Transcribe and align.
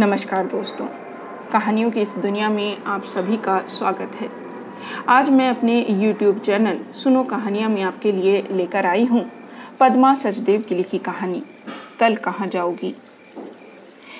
नमस्कार 0.00 0.46
दोस्तों, 0.46 0.86
कहानियों 1.52 1.90
की 1.90 2.00
इस 2.00 2.14
दुनिया 2.16 2.48
में 2.50 2.84
आप 2.84 3.04
सभी 3.04 3.36
का 3.36 3.58
स्वागत 3.68 4.14
है। 4.14 4.28
आज 5.08 5.30
मैं 5.30 5.48
अपने 5.50 5.74
YouTube 5.84 6.38
चैनल 6.40 6.78
सुनो 6.92 7.24
कहानियाँ 7.24 7.68
में 7.70 7.82
आपके 7.82 8.12
लिए 8.12 8.42
लेकर 8.50 8.86
आई 8.86 9.04
हूँ 9.04 9.24
पद्मा 9.80 10.14
सचदेव 10.14 10.62
की 10.62 10.74
लिखी 10.74 10.98
कहानी, 10.98 11.42
कल 12.00 12.16
कहाँ 12.16 12.46
जाओगी? 12.46 12.94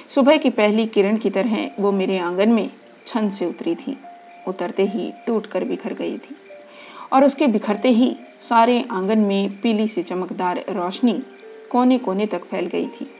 सुबह 0.08 0.37
की 0.37 0.51
पहली 0.51 0.87
किरण 0.87 1.16
की 1.16 1.30
तरह 1.30 1.71
वो 1.78 1.92
मेरे 1.92 2.19
आँगन 2.19 2.49
में 2.49 2.71
छंद 3.06 3.33
से 3.33 3.47
उतरी 3.47 3.74
थी। 3.74 3.97
उतरते 4.49 4.87
ही 4.87 5.10
टूट 5.26 5.47
कर 5.47 5.65
बिखर 5.65 5.94
गई 5.94 6.19
थी 6.19 6.37
और 7.12 7.24
उसके 7.24 7.47
बिखरते 7.47 7.88
ही 7.90 8.17
सारे 8.40 8.85
आँगन 8.90 9.19
में 9.19 9.60
पीली 9.60 9.88
से 9.88 10.03
चमकदार 10.03 10.65
रोशनी 10.71 11.21
कोने 11.71 11.99
कोने 11.99 12.26
तक 12.26 12.44
फैल 12.44 12.67
गई 12.67 12.87
थी। 12.90 13.10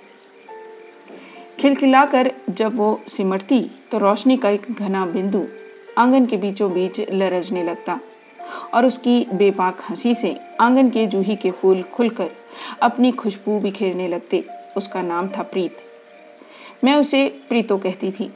खिलखिलाकर 1.61 2.33
जब 2.51 2.77
वो 2.77 3.01
सिमटती 3.09 3.71
तो 3.93 3.99
रोशनी 3.99 4.37
का 4.37 4.51
एक 4.51 4.66
घना 4.73 5.07
बिंदु 5.07 5.45
आँगन 5.98 6.27
के 6.27 6.37
बीचों 6.37 6.73
बीच 6.73 7.01
लरजने 7.11 7.62
लगता 7.62 8.01
और 8.75 8.87
उसकी 8.87 9.27
बेपाक 9.33 9.83
हँसी 9.91 10.15
से 10.15 10.41
आँगन 10.61 10.91
के 10.91 11.07
जूही 11.07 11.37
के 11.37 11.51
फूल 11.51 11.83
खुलकर 11.83 12.31
अपनी 12.83 13.12
खुशबू 13.12 13.59
बिखेरने 13.61 14.09
लगते। 14.09 14.45
उसका 14.77 15.03
नाम 15.03 15.29
था 15.29 15.43
प्रीत। 15.43 15.77
मैं 16.84 16.95
उसे 16.95 17.29
प्रीतो 17.48 17.79
कहती 17.79 18.11
थी। 18.11 18.31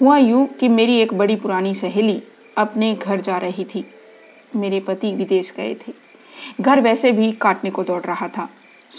हुआ 0.00 0.16
यूँ 0.18 0.46
कि 0.46 0.68
मेरी 0.68 0.98
एक 0.98 1.14
बड़ी 1.14 1.36
पुरानी 1.36 1.74
सहेली 1.74 2.22
अपने 2.56 2.94
घर 2.94 3.20
जा 3.20 3.38
रही 3.38 3.64
थी। 3.64 3.84
मेरे 4.56 4.80
पति 4.80 5.12
विदेश 5.12 5.54
गए 5.56 5.74
थे। 5.74 5.92
घर 6.60 6.80
वैसे 6.80 7.12
भी 7.12 7.32
काटने 7.32 7.70
को 7.70 7.84
दौड़ 7.84 8.02
रहा 8.02 8.28
था। 8.28 8.48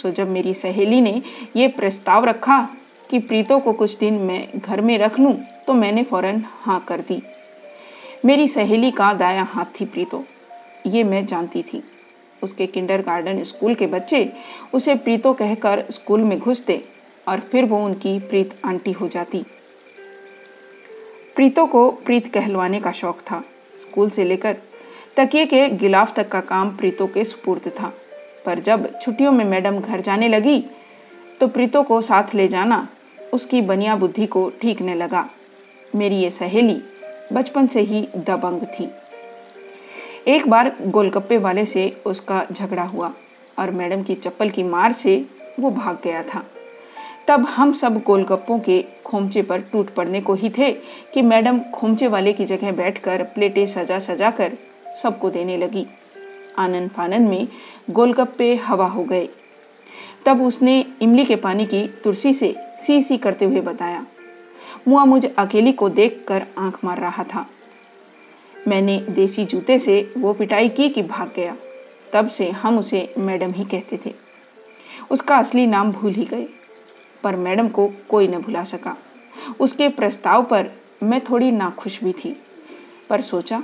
सो 0.02 0.10
जब 0.10 0.30
मेरी 0.30 0.54
सहेली 0.54 1.00
ने 1.00 1.22
यह 1.56 1.68
प्रस्ताव 1.68 2.24
रखा 2.24 2.68
कि 3.10 3.18
प्रीतो 3.18 3.58
को 3.58 3.72
कुछ 3.72 3.98
दिन 3.98 4.14
मैं 4.20 4.46
घर 4.56 4.80
में 4.80 4.96
रख 4.98 5.18
लूँ 5.20 5.34
तो 5.66 5.72
मैंने 5.72 6.02
फ़ौरन 6.04 6.42
हाँ 6.60 6.78
कर 6.88 7.00
दी। 7.00 7.22
मेरी 8.24 8.48
सहेली 8.48 8.90
का 8.90 9.12
दाया 9.12 9.42
हाथ 9.44 9.80
थी 9.80 9.84
प्रीतो, 9.84 10.24
ये 10.86 11.04
मैं 11.04 11.24
जानती 11.26 11.62
थी। 11.62 11.82
उसके 12.42 12.66
किंडर 12.66 13.02
गार्डन 13.02 13.42
स्कूल 13.42 13.74
के 13.74 13.86
बच्चे 13.86 14.28
उसे 14.74 14.94
प्रीतो 14.94 15.32
कहकर 15.32 15.84
स्कूल 15.90 16.20
में 16.20 16.38
घुसते 16.38 16.82
और 17.26 17.40
फिर 17.52 17.64
वो 17.64 17.84
उनकी 17.84 18.18
प्रीत 18.20 18.54
आंटी 18.64 18.92
हो 18.92 19.08
जाती। 19.08 19.44
प्रीतो 21.36 21.66
को 21.66 21.90
प्रीत 22.04 22.32
कहलवाने 22.34 22.80
का 22.80 22.92
शौक 22.92 23.20
था। 23.20 23.42
स्कूल 23.80 24.10
से 24.10 24.24
लेकर 24.24 24.56
तकिए 25.16 25.46
के 25.46 25.68
गिलाफ 25.70 26.14
तक 26.14 26.28
का 26.28 26.40
काम 26.42 26.76
प्रीतो 26.76 27.06
के 27.06 27.24
सुपुर्द 27.24 27.68
था। 27.70 27.92
पर 28.46 28.60
जब 28.60 28.88
छुट्टियों 29.00 29.32
में 29.32 29.44
मैडम 29.44 29.80
घर 29.80 30.00
जाने 30.00 30.28
लगी 30.28 30.64
तो 31.40 31.48
प्रीतो 31.48 31.82
को 31.82 32.00
साथ 32.02 32.34
ले 32.34 32.48
जाना 32.48 32.86
उसकी 33.36 33.60
बनिया 33.62 33.96
बुद्धि 33.96 34.26
को 34.26 34.50
ठीकने 34.50 34.94
लगा। 34.94 35.28
मेरी 35.94 36.16
ये 36.16 36.30
सहेली 36.30 36.82
बचपन 37.32 37.66
से 37.66 37.80
ही 37.80 38.00
दबंग 38.16 38.62
थी। 38.62 38.88
एक 40.28 40.48
बार 40.48 40.76
गोलगप्पे 40.86 41.38
वाले 41.38 41.66
से 41.66 41.88
उसका 42.06 42.46
झगड़ा 42.52 42.82
हुआ 42.82 43.12
और 43.58 43.70
मैडम 43.70 44.02
की 44.02 44.14
चप्पल 44.14 44.50
की 44.50 44.62
मार 44.62 44.92
से 44.92 45.26
वो 45.60 45.70
भाग 45.70 45.98
गया 46.04 46.22
था। 46.22 46.44
तब 47.28 47.44
हम 47.44 47.72
सब 47.72 48.02
गोलगप्पों 48.02 48.58
के 48.58 48.84
खोमचे 49.04 49.42
पर 49.42 49.60
टूट 49.60 49.94
पड़ने 49.94 50.20
को 50.20 50.34
ही 50.34 50.50
थे 50.50 50.72
कि 51.14 51.22
मैडम 51.22 51.60
खोमचे 51.74 52.06
वाले 52.06 52.32
की 52.32 52.44
जगह 52.44 52.72
बैठकर 52.72 53.22
प्लेटें 53.22 53.66
सजा 53.66 53.98
सजा 53.98 54.30
कर 54.30 54.52
सबको 55.02 55.30
देने 55.30 55.56
लगी। 55.56 55.86
आनंद 56.58 56.90
फानन 56.90 57.22
में 57.22 57.48
गोलगप्पे 57.90 58.54
हवा 58.56 58.86
हो 58.86 59.04
गए। 59.04 59.28
तब 60.26 60.42
उसने 60.42 60.84
इमली 61.02 61.24
के 61.24 61.36
पानी 61.36 61.66
की 61.66 61.88
तुलसी 62.04 62.34
से 62.34 62.54
सी 62.82 63.02
सी 63.02 63.16
करते 63.16 63.44
हुए 63.44 63.60
बताया। 63.60 64.06
मुआ 64.88 65.04
मुझ 65.04 65.26
अकेली 65.38 65.72
को 65.72 65.88
देखकर 65.88 66.46
आँख 66.58 66.84
मार 66.84 66.98
रहा 66.98 67.24
था। 67.24 67.46
मैंने 68.68 68.98
देसी 68.98 69.44
जूते 69.44 69.78
से 69.78 70.14
वो 70.18 70.32
पिटाई 70.32 70.68
की 70.68 70.88
कि 70.88 71.02
भाग 71.02 71.32
गया। 71.36 71.56
तब 72.12 72.28
से 72.28 72.50
हम 72.50 72.78
उसे 72.78 73.14
मैडम 73.18 73.50
ही 73.50 73.64
कहते 73.64 74.00
थे। 74.06 74.14
उसका 75.10 75.36
असली 75.36 75.66
नाम 75.66 75.92
भूल 75.92 76.12
ही 76.12 76.24
गए। 76.24 76.46
पर 77.22 77.36
मैडम 77.36 77.68
को 77.68 77.92
कोई 78.08 78.28
न 78.28 78.38
भुला 78.38 78.64
सका। 78.64 78.96
उसके 79.60 79.88
प्रस्ताव 79.88 80.44
पर 80.44 80.70
मैं 81.02 81.20
थोड़ी 81.20 81.50
नाखुश 81.50 82.04
भी 82.04 82.12
थी। 82.12 82.42
पर 83.10 83.20
सोचा, 83.20 83.62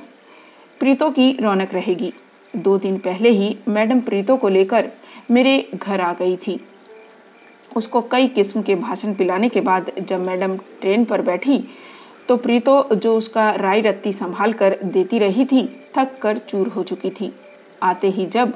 प्रीतो 0.78 1.10
की 1.10 1.38
रौनक 1.41 1.75
रहेगी। 1.75 2.12
दो 2.56 2.78
दिन 2.78 2.98
पहले 2.98 3.28
ही 3.28 3.59
मैडम 3.69 4.00
प्रीतो 4.00 4.36
को 4.36 4.48
लेकर 4.48 4.91
मेरे 5.31 5.70
घर 5.75 6.00
आ 6.00 6.12
गई 6.12 6.36
थी। 6.36 6.60
उसको 7.77 8.00
कई 8.03 8.28
किस्म 8.28 8.62
के 8.62 8.75
भाषण 8.77 9.15
पिलाने 9.15 9.49
के 9.49 9.60
बाद 9.60 9.91
जब 10.00 10.27
मैडम 10.27 10.56
ट्रेन 10.81 11.05
पर 11.05 11.22
बैठी 11.22 11.59
तो 12.28 12.37
प्रीतो 12.37 12.94
जो 12.94 13.16
उसका 13.16 13.50
राय 13.53 13.81
रत्ती 13.81 14.12
संभाल 14.12 14.53
कर 14.53 14.78
देती 14.84 15.19
रही 15.19 15.44
थी, 15.44 15.65
थक 15.97 16.19
कर 16.22 16.38
चूर 16.41 16.69
हो 16.69 16.83
चुकी 16.83 17.10
थी। 17.10 17.33
आते 17.83 18.09
ही 18.09 18.27
जब 18.27 18.53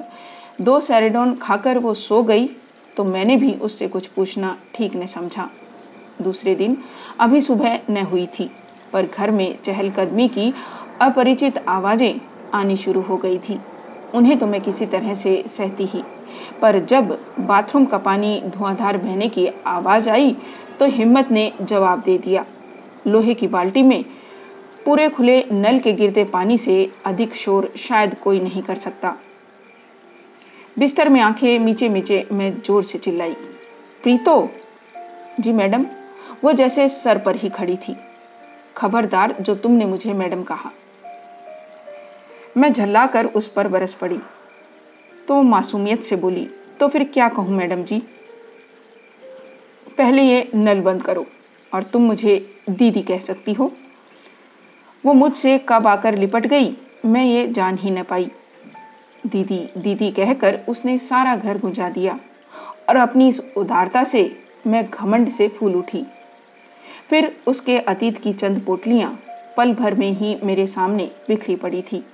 दो 0.60 0.78
सैरेडोन 0.80 1.34
खाकर 1.36 1.78
वो 1.78 1.94
सो 1.94 2.22
गई 2.22 2.46
तो 2.96 3.04
मैंने 3.04 3.36
भी 3.36 3.52
उससे 3.60 3.88
कुछ 3.88 4.06
पूछना 4.06 4.56
ठीक 4.74 4.96
न 4.96 5.06
समझा। 5.06 5.48
दूसरे 6.22 6.54
दिन 6.54 6.76
अभी 7.20 7.40
सुबह 7.40 7.78
न 7.90 8.04
हुई 8.04 8.26
थी, 8.38 8.50
पर 8.92 9.06
घर 9.06 9.30
में 9.30 9.58
चहलकदमी 9.64 10.28
की 10.28 10.52
अपरिचित 11.02 11.58
आवाज़ें 11.68 12.20
आनी 12.54 12.76
शुरू 12.76 13.00
हो 13.00 13.16
गई 13.16 13.38
थी। 13.38 13.58
उन्हें 14.14 14.38
तो 14.38 14.46
मैं 14.46 14.60
किसी 14.60 14.86
तरह 14.86 15.14
से 15.14 15.42
सहती 15.48 15.86
ही। 15.86 16.02
पर 16.62 16.78
जब 16.84 17.18
बाथरूम 17.40 17.84
का 17.84 17.98
पानी 17.98 18.40
धुआंधार 18.46 18.96
बहने 18.96 19.28
की 19.28 19.48
आवाज़ 19.66 20.08
आई 20.10 20.36
तो 20.80 20.86
हिम्मत 20.86 21.30
ने 21.30 21.52
जवाब 21.62 22.02
दे 22.02 22.18
दिया। 22.18 22.44
लोहे 23.06 23.34
की 23.34 23.46
बाल्टी 23.46 23.82
में 23.82 24.04
पूरे 24.84 25.08
खुले 25.08 25.42
नल 25.52 25.78
के 25.78 25.92
गिरते 25.92 26.24
पानी 26.24 26.58
से 26.58 26.92
अधिक 27.06 27.34
शोर 27.34 27.72
शायद 27.78 28.14
कोई 28.14 28.40
नहीं 28.40 28.62
कर 28.62 28.76
सकता। 28.76 29.16
बिस्तर 30.78 31.08
में 31.08 31.20
आँखें 31.20 31.58
मीचे 31.58 31.88
मीचे 31.88 32.26
मैं 32.32 32.52
ज़ोर 32.62 32.82
से 32.82 32.98
चिल्लाई, 32.98 33.32
प्रीतो! 34.02 34.48
जी 35.40 35.52
मैडम। 35.52 35.86
वो 36.44 36.52
जैसे 36.52 36.88
सर 36.88 37.18
पर 37.18 37.36
ही 37.36 37.48
खड़ी 37.48 37.76
थी। 37.76 37.96
खबरदार 38.76 39.34
जो 39.40 39.54
तुमने 39.54 39.84
मुझे 39.84 40.12
मैडम 40.12 40.42
कहा। 40.42 40.70
मैं 42.56 42.72
झल्ला 42.72 43.06
कर 43.06 43.26
उस 43.26 43.48
पर 43.48 43.68
बरस 43.68 43.94
पड़ी। 43.94 44.18
तो 45.28 45.40
मासूमियत 45.42 46.02
से 46.02 46.16
बोली 46.16 46.46
तो 46.80 46.88
फिर 46.88 47.04
क्या 47.04 47.28
कहूँ 47.28 47.56
मैडम 47.56 47.82
जी? 47.82 47.98
पहले 49.98 50.22
ये 50.22 50.48
नल 50.54 50.80
बंद 50.80 51.02
करो 51.02 51.26
और 51.72 51.82
तुम 51.82 52.02
मुझे 52.02 52.38
दीदी 52.70 53.02
कह 53.02 53.18
सकती 53.18 53.52
हो। 53.52 53.70
वो 55.04 55.12
मुझसे 55.12 55.58
कब 55.68 55.86
आकर 55.86 56.16
लिपट 56.18 56.46
गई, 56.46 56.76
मैं 57.04 57.24
ये 57.24 57.46
जान 57.48 57.78
ही 57.78 57.90
न 57.90 58.02
पाई। 58.02 58.30
दीदी 59.26 59.58
दीदी 59.78 60.10
कहकर 60.10 60.58
उसने 60.68 60.98
सारा 60.98 61.36
घर 61.36 61.58
गुंजा 61.58 61.88
दिया 61.88 62.18
और 62.88 62.96
अपनी 62.96 63.28
इस 63.28 63.40
उदारता 63.56 64.04
से 64.04 64.30
मैं 64.66 64.88
घमंड 64.90 65.28
से 65.28 65.48
फूल 65.48 65.74
उठी। 65.74 66.04
फिर 67.10 67.34
उसके 67.46 67.78
अतीत 67.78 68.18
की 68.18 68.32
चंद 68.32 68.64
पोटलियाँ 68.66 69.18
पल 69.56 69.74
भर 69.74 69.94
में 69.94 70.10
ही 70.12 70.36
मेरे 70.42 70.66
सामने 70.66 71.10
बिखरी 71.28 71.56
पड़ी 71.56 71.82
थी। 71.82 72.04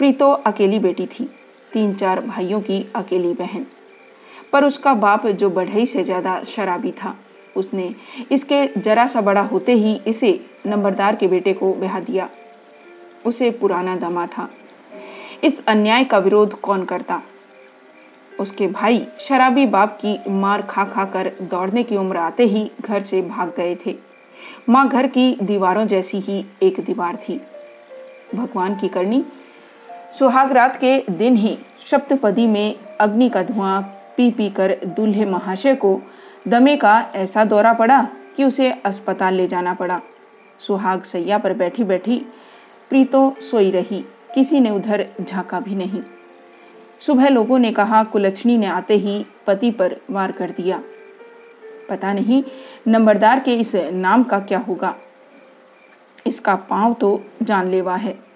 प्रीतो 0.00 0.30
अकेली 0.46 0.78
बेटी 0.78 1.04
थी, 1.06 1.24
तीन 1.72 1.92
चार 1.94 2.20
भाइयों 2.20 2.60
की 2.60 2.84
अकेली 2.96 3.32
बहन। 3.32 3.64
पर 4.52 4.64
उसका 4.64 4.92
बाप 4.94 5.26
जो 5.26 5.48
बढ़ई 5.50 5.84
से 5.86 6.02
ज़्यादा 6.04 6.42
शराबी 6.46 6.90
था, 6.92 7.14
उसने 7.56 7.94
इसके 8.32 8.64
जरा 8.78 9.06
सा 9.06 9.20
बड़ा 9.20 9.40
होते 9.42 9.72
ही 9.72 9.94
इसे 10.06 10.32
नंबरदार 10.66 11.16
के 11.16 11.26
बेटे 11.28 11.52
को 11.52 11.72
ब्याह 11.74 11.98
दिया। 12.00 12.28
उसे 13.26 13.50
पुराना 13.50 13.96
दमा 13.96 14.26
था। 14.26 14.48
इस 15.44 15.60
अन्याय 15.66 16.04
का 16.04 16.18
विरोध 16.18 16.60
कौन 16.60 16.84
करता? 16.84 17.20
उसके 18.40 18.66
भाई 18.68 19.06
शराबी 19.20 19.66
बाप 19.66 19.98
की 20.04 20.16
मार 20.30 20.62
खा 20.62 20.84
खा 20.84 21.04
कर 21.04 21.30
दौड़ने 21.42 21.82
की 21.82 21.96
उम्र 21.96 22.16
आते 22.16 22.44
ही 22.44 22.70
घर 22.80 23.02
से 23.02 23.20
भाग 23.22 23.52
गए 23.56 23.76
थे। 23.86 23.96
माँ 24.68 24.88
घर 24.88 25.06
की 25.06 25.36
दीवारों 25.42 25.86
जैसी 25.86 26.20
ही 26.20 26.44
एक 26.62 26.80
दीवार 26.80 27.16
थी। 27.18 27.40
भगवान 28.34 28.74
की 28.76 28.88
करनी 28.88 29.24
सुहाग 30.18 30.52
रात 30.52 30.76
के 30.76 30.98
दिन 31.10 31.36
ही 31.36 31.58
सप्तपदी 31.90 32.46
में 32.46 32.78
अग्नि 33.00 33.28
का 33.28 33.42
धुआँ 33.42 33.80
पी 34.16 34.30
पी 34.30 34.48
कर 34.50 34.76
दूल्हे 34.86 35.24
महाशय 35.24 35.74
को 35.74 36.00
दमे 36.48 36.76
का 36.76 36.98
ऐसा 37.14 37.44
दौरा 37.44 37.72
पड़ा 37.72 38.02
कि 38.36 38.44
उसे 38.44 38.70
अस्पताल 38.84 39.34
ले 39.34 39.46
जाना 39.46 39.74
पड़ा। 39.74 40.00
सुहाग 40.58 41.02
सैया 41.02 41.38
पर 41.38 41.52
बैठी 41.54 41.84
बैठी 41.84 42.16
प्रीतो 42.90 43.34
सोई 43.40 43.70
रही, 43.70 44.04
किसी 44.34 44.60
ने 44.60 44.70
उधर 44.70 45.06
झांका 45.20 45.60
भी 45.60 45.74
नहीं। 45.74 46.02
सुबह 47.00 47.28
लोगों 47.28 47.58
ने 47.58 47.72
कहा 47.72 48.02
कुलछनी 48.04 48.56
ने 48.58 48.66
आते 48.66 48.94
ही 48.94 49.24
पति 49.46 49.70
पर 49.70 49.96
वार 50.10 50.32
कर 50.32 50.50
दिया। 50.50 50.82
पता 51.90 52.12
नहीं 52.12 52.42
नंबरदार 52.88 53.40
के 53.40 53.54
इस 53.54 53.74
नाम 53.74 54.22
का 54.22 54.38
क्या 54.40 54.58
होगा। 54.58 54.94
इसका 56.26 56.56
पाँव 56.56 56.94
तो 56.94 57.22
जानलेवा 57.42 57.96
है। 57.96 58.29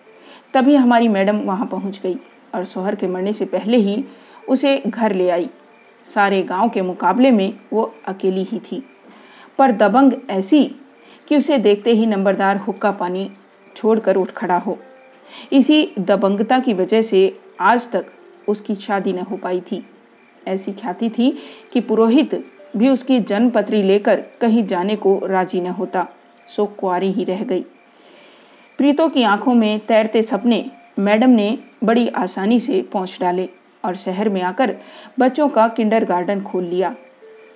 तभी 0.55 0.75
हमारी 0.77 1.09
मैडम 1.09 1.37
वहाँ 1.37 1.67
पहुँच 1.67 2.01
गई 2.03 2.17
और 2.55 2.65
सोहर 2.65 2.95
के 2.95 3.06
मरने 3.06 3.33
से 3.33 3.45
पहले 3.45 3.77
ही 3.77 4.05
उसे 4.49 4.77
घर 4.87 5.15
ले 5.15 5.29
आई। 5.31 5.49
सारे 6.06 6.43
गाँव 6.43 6.69
के 6.69 6.83
मुकाबले 6.83 7.31
में 7.31 7.59
वो 7.73 7.95
अकेली 8.09 8.43
ही 8.43 8.59
थी। 8.59 8.83
पर 9.59 9.73
दबंग 9.73 10.12
ऐसी 10.31 10.65
कि 11.29 11.37
उसे 11.37 11.59
देखते 11.59 11.93
ही 11.93 12.06
नंबरदार 12.06 12.56
हुक्का 12.56 12.91
पानी 12.91 13.31
छोड़कर 13.77 14.17
उठ 14.17 14.31
खड़ा 14.31 14.59
हो। 14.59 14.79
इसी 15.53 15.93
दबंगता 15.99 16.59
की 16.59 16.75
वजह 16.75 17.03
से 17.03 17.41
आज 17.61 17.91
तक 17.93 18.06
उसकी 18.49 18.75
शादी 18.75 19.12
न 19.12 19.19
हो 19.19 19.37
पाई 19.37 19.61
थी। 19.61 19.85
ऐसी 20.49 20.73
ख्याति 20.73 21.11
थी 21.11 21.39
कि 21.73 21.81
पुरोहित 21.81 22.45
भी 22.77 22.89
उसकी 22.89 23.21
जन्मपत्री 23.21 23.83
लेकर 23.83 24.25
कहीं 24.41 24.67
जाने 24.67 24.97
को 24.97 25.21
राज़ी 25.25 25.61
न 25.61 25.67
होता, 25.67 26.06
सो 26.49 26.67
कुआरी 26.67 27.12
ही 27.12 27.25
रह 27.25 27.45
गई। 27.45 27.65
प्रीतों 28.79 29.09
की 29.09 29.23
आँखों 29.23 29.55
में 29.55 29.79
तैरते 29.87 30.23
सपने 30.23 30.65
मैडम 30.99 31.31
ने 31.31 31.59
बड़ी 31.85 32.09
आसानी 32.09 32.59
से 32.61 32.81
पहुँच 32.93 33.17
डाले 33.21 33.49
और 33.85 33.94
शहर 33.97 34.29
में 34.29 34.41
आकर 34.43 34.75
बच्चों 35.19 35.49
का 35.49 35.67
किंडर 35.69 36.05
गार्डन 36.05 36.41
खोल 36.43 36.65
लिया। 36.65 36.94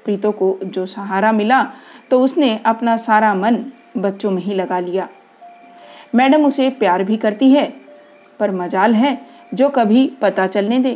प्रीतो 0.05 0.31
को 0.33 0.59
जो 0.65 0.87
सहारा 0.87 1.33
मिला 1.33 1.63
तो 2.11 2.21
उसने 2.21 2.57
अपना 2.67 2.97
सारा 2.97 3.35
मन 3.35 3.65
बच्चों 3.97 4.31
में 4.31 4.43
ही 4.43 4.55
लगा 4.55 4.79
लिया। 4.81 5.09
मैडम 6.15 6.47
उसे 6.47 6.71
प्यार 6.71 7.05
भी 7.05 7.17
करती 7.17 7.51
है, 7.51 7.67
पर 8.41 8.51
मजाल 8.51 8.95
है 8.95 9.19
जो 9.55 9.69
कभी 9.69 10.07
पता 10.23 10.47
चलने 10.47 10.79
दे। 10.79 10.95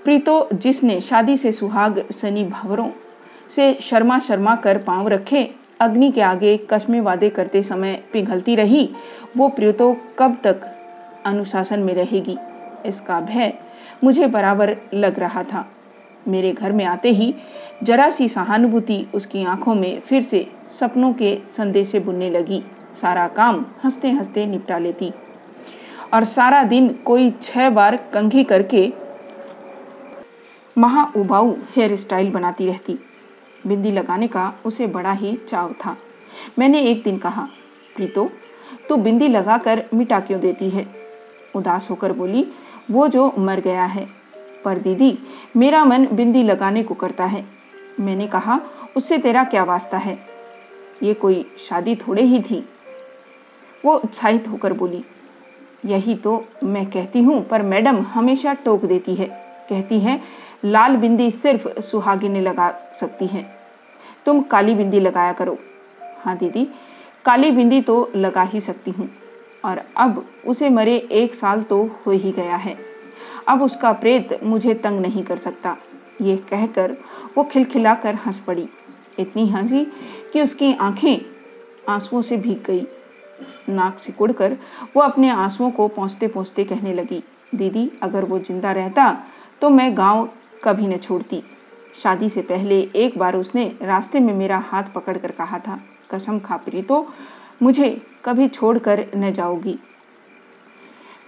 प्रीतो 0.00 0.48
जिसने 0.54 1.00
शादी 1.00 1.36
से 1.36 1.52
सुहाग 1.52 2.04
सनी 2.12 2.44
भवरों 2.44 2.90
से 3.50 3.72
शर्मा 3.80 4.18
शर्मा 4.18 4.56
कर 4.56 4.78
पाँव 4.78 5.08
रखे 5.08 5.50
अग्नि 5.80 6.10
के 6.10 6.20
आगे 6.20 6.56
कस्मे 6.70 7.00
वादे 7.00 7.30
करते 7.30 7.62
समय 7.62 7.94
पिघलती 8.12 8.54
रही, 8.54 8.88
वो 9.36 9.48
प्रियतो 9.48 9.96
कब 10.18 10.36
तक 10.44 10.60
अनुशासन 11.26 11.80
में 11.80 11.94
रहेगी? 11.94 12.36
इसका 12.86 13.20
भय 13.20 13.52
मुझे 14.04 14.26
बराबर 14.26 14.76
लग 14.94 15.18
रहा 15.18 15.42
था। 15.42 15.66
मेरे 16.28 16.52
घर 16.52 16.72
में 16.72 16.84
आते 16.84 17.10
ही 17.10 17.34
जरा 17.82 18.08
सी 18.10 18.28
सहानुभूति 18.28 19.06
उसकी 19.14 19.44
आँखों 19.44 19.74
में 19.74 20.00
फिर 20.00 20.22
से 20.22 20.46
सपनों 20.68 21.12
के 21.12 21.36
संदेशे 21.46 22.00
बुनने 22.00 22.30
लगी। 22.30 22.62
सारा 22.94 23.26
काम 23.28 23.64
हँसते 23.84 24.10
हँसते 24.10 24.46
निपटा 24.46 24.78
लेती। 24.78 25.12
और 26.14 26.24
सारा 26.24 26.62
दिन 26.62 26.88
कोई 27.04 27.30
छह 27.42 27.70
बार 27.70 27.96
कंघी 28.12 28.44
करके 28.44 28.92
महा 30.78 31.04
उबाऊ 31.16 31.54
हेयर 31.76 31.96
स्टाइल 31.96 32.30
बनाती 32.30 32.66
रहती। 32.66 32.98
बिंदी 33.66 33.90
लगाने 33.90 34.28
का 34.28 34.52
उसे 34.64 34.86
बड़ा 34.86 35.12
ही 35.12 35.34
चाव 35.48 35.72
था। 35.84 35.96
मैंने 36.58 36.80
एक 36.80 37.02
दिन 37.02 37.18
कहा, 37.18 37.48
प्रीतो, 37.96 38.30
तू 38.88 38.96
बिंदी 38.96 39.28
लगाकर 39.28 39.84
मिटा 39.94 40.20
क्यों 40.20 40.40
देती 40.40 40.70
है? 40.70 40.86
उदास 41.56 41.90
होकर 41.90 42.12
बोली, 42.12 42.46
वो 42.90 43.08
जो 43.08 43.32
मर 43.38 43.60
गया 43.60 43.84
है, 43.84 44.06
पर 44.64 44.78
दीदी, 44.78 45.18
मेरा 45.56 45.84
मन 45.84 46.06
बिंदी 46.06 46.42
लगाने 46.42 46.82
को 46.82 46.94
करता 46.94 47.24
है। 47.24 47.44
मैंने 48.00 48.26
कहा, 48.26 48.60
उससे 48.96 49.18
तेरा 49.18 49.44
क्या 49.44 49.64
वास्ता 49.64 49.98
है? 49.98 50.18
ये 51.02 51.14
कोई 51.14 51.44
शादी 51.58 51.94
थोड़े 51.96 52.22
ही 52.22 52.40
थी। 52.40 52.64
वो 53.84 53.94
उत्साहित 53.94 54.48
होकर 54.48 54.72
बोली, 54.72 55.04
यही 55.84 56.14
तो 56.14 56.44
मैं 56.64 56.84
कहती 56.90 57.22
हूँ, 57.22 57.42
पर 57.48 57.62
मैडम 57.62 58.00
हमेशा 58.02 58.52
टोक 58.54 58.84
देती 58.84 59.14
है, 59.14 59.26
कहती 59.70 59.98
है 60.00 60.20
लाल 60.64 60.96
बिंदी 60.96 61.30
सिर्फ़ 61.30 61.80
सुहागिने 61.80 62.40
लगा 62.40 62.70
सकती 63.00 63.26
हैं। 63.26 63.44
तुम 64.26 64.40
काली 64.42 64.74
बिंदी 64.74 65.00
लगाया 65.00 65.32
करो। 65.32 65.58
हाँ 66.24 66.36
दीदी, 66.36 66.68
काली 67.24 67.50
बिंदी 67.50 67.80
तो 67.80 68.10
लगा 68.16 68.42
ही 68.42 68.60
सकती 68.60 68.90
हूँ। 68.90 69.08
और 69.64 69.82
अब 69.96 70.24
उसे 70.46 70.68
मरे 70.68 70.96
एक 71.12 71.34
साल 71.34 71.62
तो 71.62 71.82
हो 72.06 72.10
ही 72.10 72.32
गया 72.32 72.56
है। 72.56 72.76
अब 73.48 73.62
उसका 73.62 73.92
प्रेत 73.92 74.38
मुझे 74.42 74.74
तंग 74.74 75.00
नहीं 75.00 75.22
कर 75.22 75.36
सकता। 75.36 75.76
ये 76.22 76.36
कहकर 76.50 76.96
वो 77.36 77.44
खिलखिलाकर 77.44 78.14
हंस 78.14 78.38
पड़ी। 78.38 78.68
इतनी 79.18 79.46
हँसी 79.48 79.84
कि 80.32 80.42
उसकी 80.42 80.72
आँखें 80.74 81.20
आंसुओं 81.88 82.22
से 82.22 82.36
भीग 82.36 82.62
गई। 82.66 82.86
नाक 83.68 83.98
सिकुड़ 83.98 84.30
कर 84.32 84.56
वो 84.96 85.02
अपने 85.02 85.30
आंसुओं 85.30 85.70
को 85.70 85.88
पहुँचते 85.88 86.28
पहुँचते 86.28 86.64
कहने 86.64 86.92
लगी, 86.94 87.22
दीदी, 87.54 87.90
अगर 88.02 88.24
वो 88.24 88.38
ज़िंदा 88.38 88.72
रहता 88.72 89.16
तो 89.60 89.70
मैं 89.70 89.96
गाँव 89.96 90.28
कभी 90.64 90.86
न 90.86 90.96
छोड़ती। 90.96 91.42
शादी 91.94 92.28
से 92.28 92.42
पहले 92.42 92.80
एक 92.96 93.18
बार 93.18 93.36
उसने 93.36 93.64
रास्ते 93.82 94.20
में 94.20 94.32
मेरा 94.34 94.58
हाथ 94.66 94.92
पकड़कर 94.94 95.30
कहा 95.30 95.58
था, 95.58 95.80
कसम 96.10 96.38
खा 96.38 96.60
तो 96.82 97.06
मुझे 97.62 97.90
कभी 98.24 98.48
छोड़कर 98.48 99.06
न 99.16 99.32
जाओगी। 99.32 99.78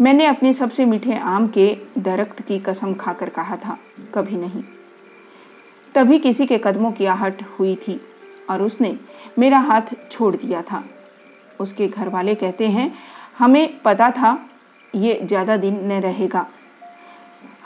मैंने 0.00 0.26
अपने 0.26 0.52
सबसे 0.52 0.84
मीठे 0.84 1.18
आम 1.18 1.46
के 1.48 1.76
दरख्त 1.98 2.40
की 2.42 2.58
कसम 2.58 2.94
खाकर 2.94 3.28
कहा 3.28 3.56
था, 3.56 3.78
कभी 4.14 4.36
नहीं। 4.36 4.62
तभी 5.94 6.18
किसी 6.18 6.46
के 6.46 6.58
कदमों 6.58 6.90
की 6.92 7.06
आहट 7.06 7.42
हुई 7.58 7.74
थी 7.76 8.00
और 8.50 8.62
उसने 8.62 8.96
मेरा 9.38 9.58
हाथ 9.60 9.94
छोड़ 10.10 10.34
दिया 10.36 10.62
था। 10.62 10.84
उसके 11.60 11.88
घर 11.88 12.08
वाले 12.08 12.34
कहते 12.34 12.68
हैं, 12.68 12.92
हमें 13.38 13.80
पता 13.82 14.10
था 14.10 14.38
ये 14.94 15.20
ज़्यादा 15.22 15.56
दिन 15.56 15.80
न 15.92 16.00
रहेगा। 16.00 16.46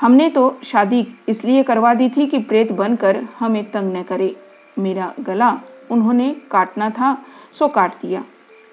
हमने 0.01 0.29
तो 0.29 0.61
शादी 0.65 1.09
इसलिए 1.29 1.63
करवा 1.63 1.95
दी 1.95 2.09
थी 2.09 2.27
कि 2.27 2.39
प्रेत 2.39 2.73
बनकर 2.73 3.29
हमें 3.39 3.71
तंग 3.71 3.97
न 3.97 4.03
करे। 4.03 4.37
मेरा 4.79 5.15
गला 5.21 5.61
उन्होंने 5.91 6.37
काटना 6.51 6.91
था, 6.91 7.27
सो 7.53 7.69
काट 7.69 7.95
दिया। 7.95 8.25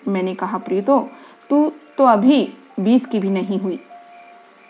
मैंने 0.07 0.35
कहा, 0.35 0.57
प्रीतो, 0.57 1.09
तू 1.49 1.71
तो 1.97 2.05
अभी 2.05 2.53
बीस 2.79 3.05
की 3.05 3.19
भी 3.19 3.29
नहीं 3.29 3.59
हुई। 3.59 3.79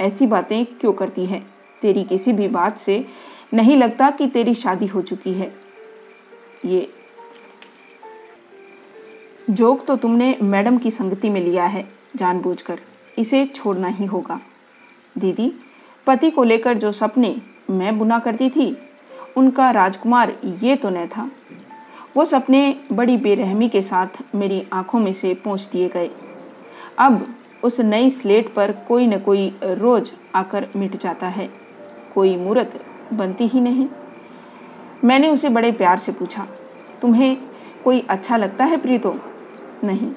ऐसी 0.01 0.27
बातें 0.27 0.65
क्यों 0.65 0.93
करती 0.93 1.25
है? 1.25 1.45
तेरी 1.81 2.03
किसी 2.03 2.33
भी 2.33 2.47
बात 2.47 2.77
से 2.77 3.05
नहीं 3.53 3.77
लगता 3.77 4.09
कि 4.09 4.27
तेरी 4.27 4.53
शादी 4.53 4.87
हो 4.87 5.01
चुकी 5.01 5.33
है। 5.33 5.55
ये 6.65 6.93
जोक 9.49 9.85
तो 9.85 9.95
तुमने 9.95 10.37
मैडम 10.43 10.77
की 10.77 10.91
संगति 10.91 11.29
में 11.29 11.41
लिया 11.41 11.65
है, 11.65 11.89
जानबूझकर। 12.15 12.79
इसे 13.17 13.45
छोड़ना 13.45 13.87
ही 13.87 14.05
होगा। 14.05 14.39
दीदी 15.17 15.53
पति 16.07 16.29
को 16.31 16.43
लेकर 16.43 16.77
जो 16.77 16.91
सपने 16.91 17.35
मैं 17.69 17.97
बुना 17.99 18.19
करती 18.19 18.49
थी, 18.49 18.75
उनका 19.37 19.69
राजकुमार 19.71 20.33
ये 20.63 20.75
तो 20.75 20.89
न 20.89 21.05
था। 21.07 21.29
वो 22.15 22.25
सपने 22.25 22.75
बड़ी 22.91 23.17
बेरहमी 23.17 23.69
के 23.69 23.81
साथ 23.81 24.21
मेरी 24.35 24.65
आँखों 24.73 24.99
में 24.99 25.11
से 25.13 25.33
पहुँच 25.35 25.69
दिए 25.71 25.89
गए। 25.89 26.09
अब 26.99 27.27
उस 27.63 27.79
नई 27.79 28.09
स्लेट 28.09 28.53
पर 28.53 28.71
कोई 28.87 29.07
न 29.07 29.19
कोई 29.19 29.47
रोज 29.63 30.11
आकर 30.35 30.67
मिट 30.75 30.95
जाता 30.95 31.27
है। 31.27 31.49
कोई 32.15 32.35
मूर्त 32.35 32.79
बनती 33.13 33.47
ही 33.47 33.61
नहीं। 33.61 33.87
मैंने 35.03 35.29
उसे 35.29 35.49
बड़े 35.49 35.71
प्यार 35.71 35.99
से 35.99 36.11
पूछा, 36.11 36.47
तुम्हें 37.01 37.37
कोई 37.83 37.99
अच्छा 38.09 38.37
लगता 38.37 38.65
है 38.65 38.77
प्रीतो? 38.77 39.15
नहीं, 39.83 40.11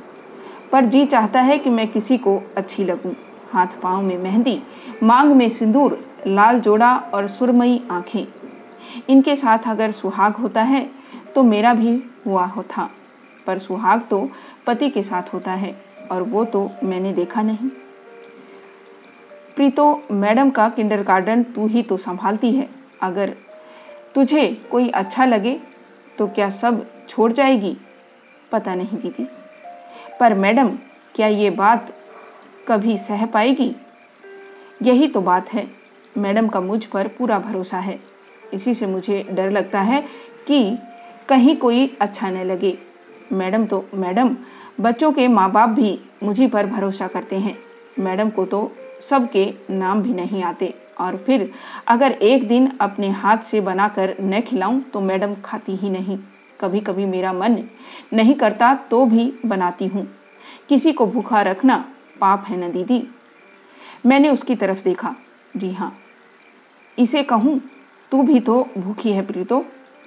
पर 0.72 0.84
जी 0.84 1.04
चाहता 1.04 1.40
है 1.40 1.58
कि 1.58 1.70
मैं 1.70 1.86
किसी 1.88 2.18
को 2.18 2.40
अच्छी 2.56 2.84
लगूं। 2.84 3.12
हाथ 3.52 3.80
पाँव 3.82 4.02
में 4.02 4.16
मेहंदी, 4.18 4.60
मांग 5.02 5.32
में 5.32 5.48
सिंदूर, 5.48 5.98
लाल 6.26 6.60
जोड़ा 6.60 6.94
और 7.14 7.26
सुरमई 7.28 7.80
आँखें। 7.90 8.26
इनके 9.08 9.36
साथ 9.36 9.68
अगर 9.68 9.92
सुहाग 9.92 10.34
होता 10.34 10.62
है 10.62 10.88
तो 11.34 11.42
मेरा 11.42 11.74
भी 11.74 12.02
हुआ 12.26 12.44
होता। 12.46 12.88
पर 13.46 13.58
सुहाग 13.58 14.02
तो 14.10 14.28
पति 14.66 14.88
के 14.90 15.02
साथ 15.02 15.32
होता 15.34 15.52
है, 15.52 15.74
और 16.10 16.22
वो 16.22 16.44
तो 16.44 16.70
मैंने 16.84 17.12
देखा 17.12 17.42
नहीं। 17.42 17.68
प्रीतो, 19.56 20.02
मैडम 20.10 20.50
का 20.50 20.68
किंडर 20.68 21.02
गार्डन 21.02 21.42
तू 21.44 21.66
ही 21.66 21.82
तो 21.82 21.96
संभालती 21.96 22.52
है। 22.52 22.68
अगर 23.02 23.34
तुझे 24.14 24.46
कोई 24.70 24.88
अच्छा 24.90 25.24
लगे 25.24 25.60
तो 26.18 26.26
क्या 26.26 26.48
सब 26.50 26.84
छोड़ 27.08 27.32
जाएगी? 27.32 27.76
पता 28.52 28.74
नहीं 28.74 28.98
दीदी। 28.98 29.26
पर 30.20 30.34
मैडम, 30.34 30.68
क्या 31.14 31.26
ये 31.26 31.50
बात 31.50 31.92
कभी 32.70 32.98
सह 32.98 33.26
पाएगी? 33.26 33.74
यही 34.82 35.06
तो 35.08 35.20
बात 35.20 35.52
है। 35.52 35.66
मैडम 36.18 36.48
का 36.48 36.60
मुझ 36.60 36.84
पर 36.84 37.08
पूरा 37.08 37.38
भरोसा 37.38 37.78
है। 37.78 37.98
इसी 38.54 38.74
से 38.74 38.86
मुझे 38.86 39.26
डर 39.30 39.50
लगता 39.50 39.80
है 39.80 40.00
कि 40.46 40.78
कहीं 41.28 41.56
कोई 41.56 41.96
अच्छा 42.00 42.30
न 42.30 42.44
लगे। 42.44 42.78
मैडम 43.32 43.66
तो 43.66 43.84
मैडम, 43.94 44.36
बच्चों 44.80 45.12
के 45.12 45.28
माँ 45.28 45.50
बाप 45.52 45.68
भी 45.68 45.98
मुझी 46.22 46.46
पर 46.46 46.66
भरोसा 46.66 47.06
करते 47.06 47.36
हैं। 47.36 47.58
मैडम 47.98 48.30
को 48.30 48.44
तो 48.46 48.72
सबके 49.10 49.54
नाम 49.70 50.02
भी 50.02 50.14
नहीं 50.14 50.42
आते। 50.42 50.74
और 51.00 51.16
फिर 51.16 51.50
अगर 51.88 52.12
एक 52.12 52.48
दिन 52.48 52.72
अपने 52.80 53.10
हाथ 53.10 53.38
से 53.38 53.60
बनाकर 53.60 54.16
न 54.20 54.40
खिलाऊं 54.40 54.80
तो 54.80 55.00
मैडम 55.00 55.34
खाती 55.34 55.76
ही 55.76 55.90
नहीं। 55.90 56.18
कभी 56.60 56.80
कभी 56.80 57.04
मेरा 57.04 57.32
मन 57.32 57.64
नहीं 58.12 58.34
करता 58.34 58.74
तो 58.74 59.04
भी 59.06 59.32
बनाती 59.46 59.86
हूँ। 59.86 60.08
किसी 60.68 60.92
को 60.92 61.06
भूखा 61.06 61.42
रखना 61.42 61.84
पाप 62.20 62.44
है 62.48 62.68
न, 62.68 62.72
दीदी? 62.72 63.08
मैंने 64.06 64.30
उसकी 64.30 64.54
तरफ़ 64.54 64.84
देखा। 64.84 65.14
जी 65.56 65.72
हाँ। 65.72 65.98
इसे 66.98 67.22
कहूँ, 67.22 67.60
तू 68.10 68.22
भी 68.22 68.40
तो 68.40 68.68
भूखी 68.78 69.12
है 69.12 69.26
प्रीतो। 69.26 69.64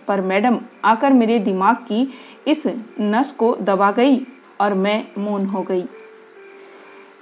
पर 0.07 0.21
मैडम, 0.21 0.59
आकर 0.85 1.13
मेरे 1.13 1.39
दिमाग 1.39 1.75
की 1.75 2.13
इस 2.47 2.63
नस 3.01 3.31
को 3.31 3.55
दबा 3.55 3.91
गई 3.91 4.27
और 4.61 4.73
मैं 4.73 5.07
मौन 5.17 5.45
हो 5.45 5.61
गई। 5.63 5.83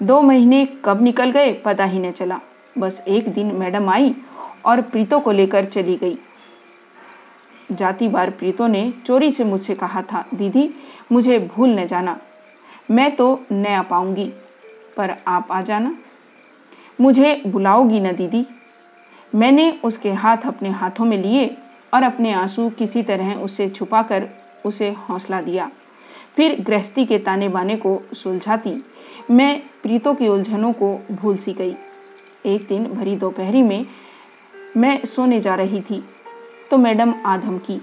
दो 0.04 0.22
महीने 0.22 0.66
कब 0.86 1.02
निकल 1.02 1.32
गए, 1.32 1.54
पता 1.54 1.86
ही 1.86 2.00
न 2.00 2.12
चला। 2.12 2.40
बस 2.78 3.04
एक 3.08 3.34
दिन 3.34 3.52
मैडम 3.56 3.90
आई 3.90 4.16
और 4.66 4.82
प्रीतो 4.82 5.20
को 5.20 5.32
लेकर 5.32 5.66
चली 5.66 5.98
गई। 5.98 6.18
जाती 7.72 8.08
बार 8.08 8.30
प्रीतो 8.30 8.68
ने 8.68 8.94
चोरी 9.06 9.32
से 9.32 9.44
मुझसे 9.44 9.76
कहा 9.76 10.02
था, 10.02 10.26
दीदी, 10.34 10.70
मुझे 11.12 11.40
भूल 11.40 11.70
न 11.70 11.86
जाना। 11.86 12.20
मैं 12.92 13.16
तो 13.16 13.44
न 13.52 13.84
पाऊँगी। 13.90 14.34
पर 14.98 15.16
आप 15.28 15.48
आ 15.52 15.62
जाना। 15.62 15.96
मुझे 17.00 17.42
बुलाओगी 17.48 18.00
न 18.00 18.12
दीदी। 18.12 18.46
मैंने 19.36 19.72
उसके 19.84 20.12
हाथ 20.14 20.46
अपने 20.46 20.70
हाथों 20.70 21.06
में 21.06 21.18
लिए 21.18 21.46
और 21.94 22.04
अपने 22.04 22.32
आँसू 22.34 22.70
किसी 22.70 23.04
तरह 23.04 23.34
उससे 23.36 23.68
छुपाकर 23.70 24.28
उसे 24.66 24.90
हौसला 25.10 25.42
दिया। 25.42 25.70
फिर 26.36 26.60
गृहस्थी 26.62 27.06
के 27.06 27.18
ताने 27.18 27.48
बाने 27.50 27.76
को 27.76 28.02
सुलझाती। 28.14 28.74
मैं 29.32 29.62
प्रीतों 29.84 30.14
की 30.16 30.28
उलझनों 30.28 30.72
को 30.74 30.94
भूल 31.12 31.38
सी 31.38 31.54
गई। 31.54 31.76
एक 32.46 32.68
दिन 32.68 32.86
भरी 32.88 33.16
दोपहरी 33.16 33.62
में 33.62 33.86
मैं 34.78 35.04
सोने 35.06 35.40
जा 35.40 35.56
रही 35.56 35.82
थी 35.82 36.04
तो 36.72 36.78
मैडम 36.78 37.14
आधम 37.26 37.58
की 37.58 37.78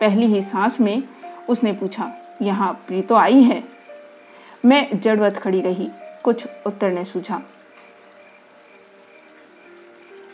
पहली 0.00 0.26
ही 0.26 0.40
सांस 0.40 0.80
में 0.80 1.02
उसने 1.48 1.72
पूछा, 1.72 2.12
यहाँ 2.42 2.72
प्रीतो 2.86 3.14
आई 3.14 3.42
है? 3.42 3.62
मैं 4.64 5.00
जड़वत 5.00 5.36
खड़ी 5.36 5.60
रही। 5.60 5.88
कुछ 6.26 6.46
उत्तर 6.66 6.90
ने 6.90 7.04
सूझा। 7.04 7.40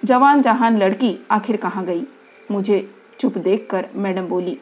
जवान 0.05 0.43
जहान 0.43 0.79
लड़की 0.79 1.17
आखिर 1.31 1.57
कहाँ 1.57 1.85
गई? 1.85 2.03
मुझे 2.51 2.79
चुप 3.21 3.37
देखकर 3.39 3.89
मैडम 3.95 4.27
बोली, 4.27 4.59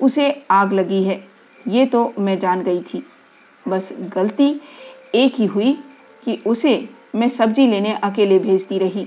उसे 0.00 0.30
आग 0.50 0.72
लगी 0.72 1.02
है। 1.04 1.24
ये 1.66 1.86
तो 1.86 2.12
मैं 2.18 2.38
जान 2.38 2.62
गई 2.62 2.82
थी। 2.84 3.02
बस 3.66 3.88
गलती 4.14 4.48
एक 5.14 5.34
ही 5.34 5.46
हुई 5.46 5.72
कि 6.24 6.36
उसे 6.46 6.88
मैं 7.14 7.28
सब्ज़ी 7.28 7.66
लेने 7.66 7.92
अकेले 7.94 8.38
भेजती 8.38 8.78
रही। 8.78 9.06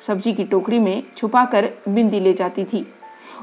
सब्ज़ी 0.00 0.32
की 0.32 0.44
टोकरी 0.44 0.78
में 0.78 1.02
छुपाकर 1.16 1.70
बिंदी 1.88 2.20
ले 2.20 2.32
जाती 2.32 2.64
थी। 2.64 2.86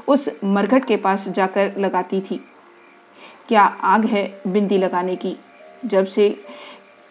उस 0.08 0.28
मरघट 0.44 0.84
के 0.84 0.96
पास 0.96 1.28
जाकर 1.28 1.76
लगाती 1.78 2.20
थी। 2.20 2.40
क्या 3.48 3.62
आग 3.62 4.04
है 4.04 4.24
बिंदी 4.46 4.78
लगाने 4.78 5.16
की? 5.16 5.36
जब 5.84 6.04
से 6.04 6.24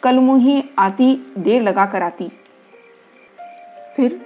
कलमुही 0.03 0.63
आती 0.79 1.13
देर 1.38 1.62
लगा 1.62 1.86
कर 1.86 2.01
आती। 2.01 2.32
फिर 3.96 4.20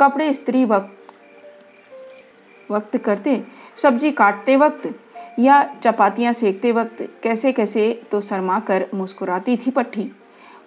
कपड़े 0.00 0.32
स्त्री 0.34 0.64
वक्त 0.64 0.98
वक्त 2.70 2.96
करते, 2.96 3.42
सब्ज़ी 3.76 4.10
काटते 4.12 4.56
वक्त 4.56 4.88
या 5.38 5.62
चपातियाँ 5.74 6.32
सेकते 6.32 6.72
वक्त 6.72 7.02
कैसे 7.22 7.52
कैसे 7.52 7.92
तो 8.10 8.20
शर्मा 8.20 8.58
कर 8.60 8.86
मुस्कुराती 8.94 9.56
थी 9.56 9.70
पट्टी। 9.70 10.10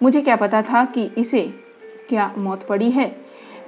मुझे 0.02 0.20
क्या 0.22 0.36
पता 0.36 0.62
था 0.62 0.84
कि 0.84 1.04
इसे 1.18 1.42
क्या 2.08 2.32
मौत 2.38 2.66
पड़ी 2.66 2.90
है। 2.90 3.14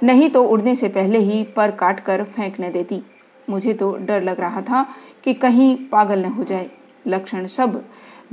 नहीं 0.03 0.29
तो 0.29 0.43
उड़ने 0.43 0.75
से 0.75 0.87
पहले 0.87 1.19
ही 1.19 1.43
पर 1.55 1.71
काट 1.71 1.99
कर 1.99 2.23
फेंकने 2.25 2.69
देती। 2.69 3.01
मुझे 3.49 3.73
तो 3.73 3.95
डर 3.97 4.21
लग 4.23 4.39
रहा 4.39 4.61
था 4.61 4.85
कि 5.23 5.33
कहीं 5.33 5.75
पागल 5.87 6.19
न 6.19 6.25
हो 6.25 6.43
जाए। 6.43 6.69
लक्षण 7.07 7.45
सब 7.47 7.83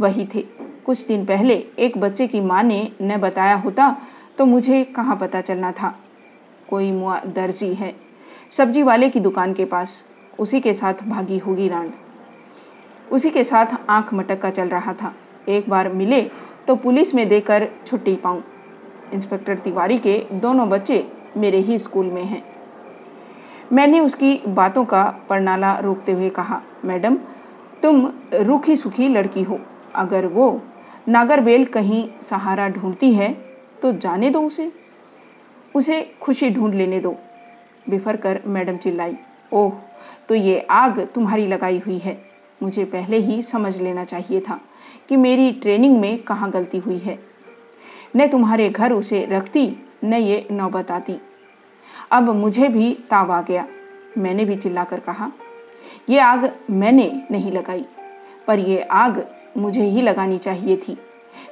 वही 0.00 0.28
थे। 0.34 0.44
कुछ 0.86 1.06
दिन 1.06 1.24
पहले 1.26 1.54
एक 1.78 1.96
बच्चे 1.98 2.26
की 2.26 2.40
माँ 2.40 2.62
ने, 2.62 2.92
न 3.02 3.16
बताया 3.16 3.54
होता 3.54 3.96
तो 4.38 4.44
मुझे 4.44 4.82
कहाँ 4.86 5.16
पता 5.16 5.40
चलना 5.40 5.70
था। 5.72 5.94
कोई 6.68 6.90
मुआ 6.92 7.18
दर्जी 7.26 7.72
है, 7.74 7.94
सब्ज़ी 8.50 8.82
वाले 8.82 9.08
की 9.08 9.20
दुकान 9.20 9.52
के 9.54 9.64
पास। 9.64 10.04
उसी 10.38 10.60
के 10.60 10.74
साथ 10.74 11.02
भागी 11.02 11.38
होगी 11.38 11.68
रांड 11.68 11.92
उसी 13.12 13.30
के 13.30 13.44
साथ 13.44 13.76
आँख 13.88 14.12
मटक 14.14 14.40
का 14.42 14.50
चल 14.50 14.68
रहा 14.68 14.92
था। 14.92 15.12
एक 15.48 15.68
बार 15.70 15.88
मिले 15.92 16.20
तो 16.68 16.76
पुलिस 16.76 17.14
में 17.14 17.26
देकर 17.28 17.68
छुट्टी 17.86 18.14
पाऊँ। 18.16 18.42
इंस्पेक्टर 19.14 19.58
तिवारी 19.58 19.98
के 19.98 20.18
दोनों 20.32 20.68
बच्चे 20.68 21.04
मेरे 21.36 21.58
ही 21.58 21.78
स्कूल 21.78 22.06
में 22.06 22.24
हैं। 22.24 22.42
मैंने 23.72 24.00
उसकी 24.00 24.40
बातों 24.48 24.84
का 24.84 25.04
परनाला 25.28 25.78
रोकते 25.78 26.12
हुए 26.12 26.30
कहा, 26.30 26.60
मैडम, 26.84 27.16
तुम 27.82 28.06
रूखी 28.34 28.76
सुखी 28.76 29.08
लड़की 29.08 29.42
हो। 29.42 29.58
अगर 29.94 30.26
वो 30.26 30.50
नागरबेल 31.06 31.64
कहीं 31.64 32.08
सहारा 32.22 32.68
ढूंढती 32.68 33.12
है 33.14 33.32
तो 33.82 33.92
जाने 33.94 34.30
दो 34.30 34.40
उसे। 34.42 34.70
उसे 35.74 36.02
खुशी 36.20 36.50
ढूंढ 36.50 36.74
लेने 36.74 37.00
दो, 37.00 37.14
बिफर 37.86 38.16
कर 38.16 38.40
मैडम 38.46 38.76
चिल्लाई। 38.76 39.16
ओह 39.52 39.72
तो 40.28 40.34
ये 40.34 40.58
आग 40.70 40.98
तुम्हारी 41.14 41.46
लगाई 41.46 41.78
हुई 41.78 41.98
है। 41.98 42.18
मुझे 42.60 42.84
पहले 42.84 43.16
ही 43.18 43.40
समझ 43.42 43.76
लेना 43.76 44.04
चाहिए 44.04 44.40
था 44.40 44.60
कि 45.08 45.16
मेरी 45.16 45.50
ट्रेनिंग 45.52 45.98
में 46.00 46.22
कहाँ 46.22 46.50
गलती 46.50 46.78
हुई 46.78 46.98
है। 46.98 47.18
न 48.16 48.26
तुम्हारे 48.26 48.68
घर 48.70 48.92
उसे 48.92 49.24
रखती, 49.26 49.70
न 50.04 50.14
ये 50.14 50.46
नौबत 50.52 50.90
आती। 50.90 51.16
अब 52.12 52.30
मुझे 52.30 52.68
भी 52.68 52.92
ताव 53.10 53.32
आ 53.32 53.40
गया, 53.42 53.66
मैंने 54.18 54.44
भी 54.44 54.56
चिल्लाकर 54.56 55.00
कहा 55.00 55.30
यह 56.08 56.24
आग 56.24 56.50
मैंने 56.70 57.10
नहीं 57.30 57.52
लगाई, 57.52 57.84
पर 58.46 58.58
यह 58.58 58.86
आग 58.90 59.26
मुझे 59.56 59.84
ही 59.84 60.02
लगानी 60.02 60.38
चाहिए 60.38 60.76
थी। 60.78 60.96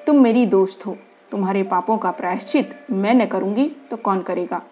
तुम 0.06 0.22
मेरी 0.22 0.44
दोस्त 0.46 0.86
हो। 0.86 0.96
तुम्हारे 1.32 1.62
पापों 1.62 1.96
का 1.98 2.10
प्रायश्चित 2.10 2.74
मैं 2.92 3.14
न 3.14 3.26
करूँगी 3.26 3.64
तो 3.90 3.96
कौन 3.96 4.20
करेगा? 4.22 4.62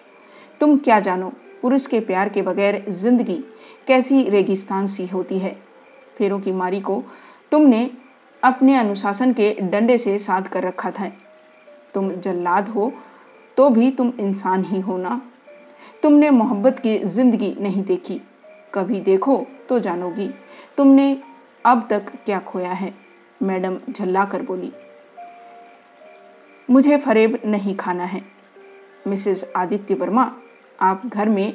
तुम 0.61 0.77
क्या 0.79 0.99
जानो, 1.01 1.33
पुरुष 1.63 1.87
के 1.87 2.01
प्यार 2.01 2.29
के 2.29 2.43
बगैर 2.43 2.85
ज़िंदगी 2.91 3.39
कैसी 3.87 4.23
रेगिस्तान 4.29 4.87
सी 4.87 5.07
होती 5.07 5.39
है। 5.39 5.57
फेरों 6.17 6.39
की 6.41 6.53
मारी 6.53 6.81
को 6.81 7.03
तुमने 7.53 7.91
अपने 8.43 8.77
अनुशासन 8.77 9.33
के 9.33 9.55
डंडे 9.63 9.99
से 9.99 10.19
साध 10.19 10.49
कर 10.49 10.63
रखा 10.63 10.91
था। 10.91 11.11
तुम 11.95 12.11
जल्लाद 12.13 12.69
हो 12.69 12.93
तो 13.57 13.69
भी 13.71 13.91
तुम 13.91 14.13
इंसान 14.21 14.65
ही 14.65 14.81
हो 14.81 14.97
ना। 14.99 15.21
तुमने 16.03 16.31
मोहब्बत 16.31 16.79
की 16.79 16.99
ज़िंदगी 16.99 17.55
नहीं 17.61 17.83
देखी। 17.85 18.21
कभी 18.75 19.01
देखो 19.01 19.45
तो 19.69 19.79
जानोगी। 19.79 20.29
तुमने 20.77 21.17
अब 21.65 21.87
तक 21.91 22.13
क्या 22.25 22.39
खोया 22.41 22.73
है? 22.73 22.93
मैडम 23.43 23.77
झल्ला 23.91 24.25
कर 24.25 24.43
बोली, 24.43 24.73
मुझे 26.69 26.97
फरेब 26.97 27.39
नहीं 27.45 27.75
खाना 27.77 28.05
है। 28.05 28.23
मिसेस 29.07 29.45
आदित्य 29.57 29.95
वर्मा, 29.95 30.31
आप 30.81 31.03
घर 31.07 31.29
में 31.29 31.55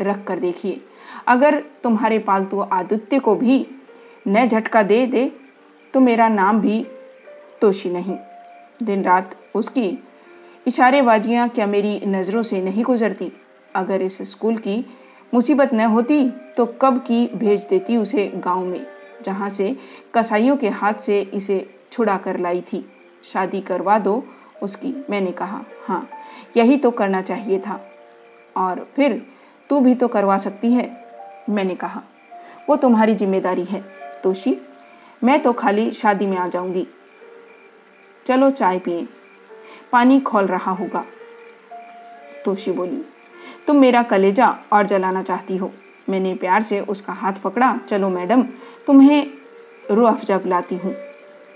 रख 0.00 0.24
कर 0.24 0.38
देखिए। 0.38 0.80
अगर 1.26 1.60
तुम्हारे 1.82 2.18
पालतू 2.18 2.60
आदित्य 2.60 3.18
को 3.18 3.34
भी 3.34 3.66
न 4.28 4.46
झटका 4.48 4.82
दे 4.82 5.04
दे 5.06 5.30
तो 5.94 6.00
मेरा 6.00 6.28
नाम 6.28 6.60
भी 6.60 6.84
तोशी 7.60 7.90
नहीं। 7.90 8.16
दिन 8.82 9.02
रात 9.04 9.34
उसकी 9.54 9.86
इशारेबाजियाँ 10.66 11.48
क्या 11.48 11.66
मेरी 11.66 12.00
नज़रों 12.06 12.42
से 12.42 12.60
नहीं 12.62 12.84
गुजरती? 12.84 13.32
अगर 13.74 14.02
इस 14.02 14.20
स्कूल 14.30 14.56
की 14.56 14.84
मुसीबत 15.32 15.72
न 15.74 15.84
होती 15.86 16.28
तो 16.56 16.66
कब 16.82 16.98
की 17.00 17.26
भेज 17.34 17.66
देती 17.70 17.96
उसे 17.96 18.26
गाँव 18.36 18.64
में? 18.64 18.86
जहाँ 19.24 19.48
से 19.48 19.76
कसाईयों 20.14 20.56
के 20.56 20.68
हाथ 20.68 20.94
से 20.94 21.20
इसे 21.20 21.58
छुड़ा 21.92 22.16
कर 22.16 22.38
लाई 22.38 22.60
थी। 22.72 22.84
शादी 23.24 23.60
करवा 23.60 23.98
दो, 23.98 24.22
उसकी 24.62 24.94
मैंने 25.10 25.32
कहा 25.32 25.60
हाँ 25.86 26.08
यही 26.56 26.76
तो 26.76 26.90
करना 26.90 27.22
चाहिए 27.22 27.58
था। 27.58 27.80
और 28.56 28.86
फिर 28.96 29.22
तू 29.70 29.80
भी 29.80 29.94
तो 29.94 30.08
करवा 30.08 30.38
सकती 30.38 30.72
है, 30.72 30.90
मैंने 31.50 31.74
कहा। 31.74 32.02
वो 32.68 32.76
तुम्हारी 32.76 33.14
ज़िम्मेदारी 33.14 33.64
है, 33.64 33.80
तोशी। 34.22 34.56
मैं 35.24 35.42
तो 35.42 35.52
खाली 35.52 35.90
शादी 35.90 36.26
में 36.26 36.36
आ 36.36 36.46
जाऊँगी। 36.46 36.86
चलो 38.26 38.50
चाय 38.50 38.78
पिए। 38.78 39.06
पानी 39.92 40.20
खोल 40.20 40.46
रहा 40.46 40.72
होगा। 40.72 41.04
तोशी 42.44 42.72
बोली, 42.72 43.04
तुम 43.66 43.76
मेरा 43.76 44.02
कलेजा 44.02 44.48
और 44.72 44.86
जलाना 44.86 45.22
चाहती 45.22 45.56
हो। 45.56 45.70
मैंने 46.08 46.34
प्यार 46.34 46.62
से 46.62 46.80
उसका 46.80 47.12
हाथ 47.12 47.32
पकड़ा, 47.34 47.76
चलो 47.88 48.08
मैडम, 48.10 48.42
तुम्हें 48.86 49.30
रू 49.90 50.04
अफजा 50.04 50.38
पिलाती 50.38 50.76
हूँ। 50.76 50.94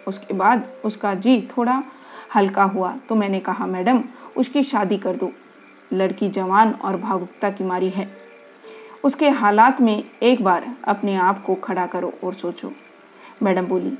उसके 0.06 0.34
बाद 0.34 0.66
उसका 0.84 1.14
जी 1.14 1.40
थोड़ा 1.56 1.82
हल्का 2.34 2.62
हुआ 2.64 2.92
तो 3.08 3.14
मैंने 3.14 3.40
कहा, 3.40 3.66
मैडम, 3.66 4.02
उसकी 4.36 4.62
शादी 4.62 4.96
कर 4.96 5.16
दो। 5.16 5.30
लड़की 5.92 6.28
जवान 6.28 6.72
और 6.74 6.96
भावुकता 6.96 7.50
की 7.50 7.64
मारी 7.64 7.88
है। 7.90 8.08
उसके 9.04 9.28
हालात 9.30 9.80
में 9.80 10.02
एक 10.22 10.42
बार 10.44 10.66
अपने 10.84 11.14
आप 11.16 11.42
को 11.44 11.54
खड़ा 11.54 11.86
करो 11.86 12.12
और 12.24 12.34
सोचो। 12.34 12.72
मैडम 13.42 13.66
बोली, 13.66 13.92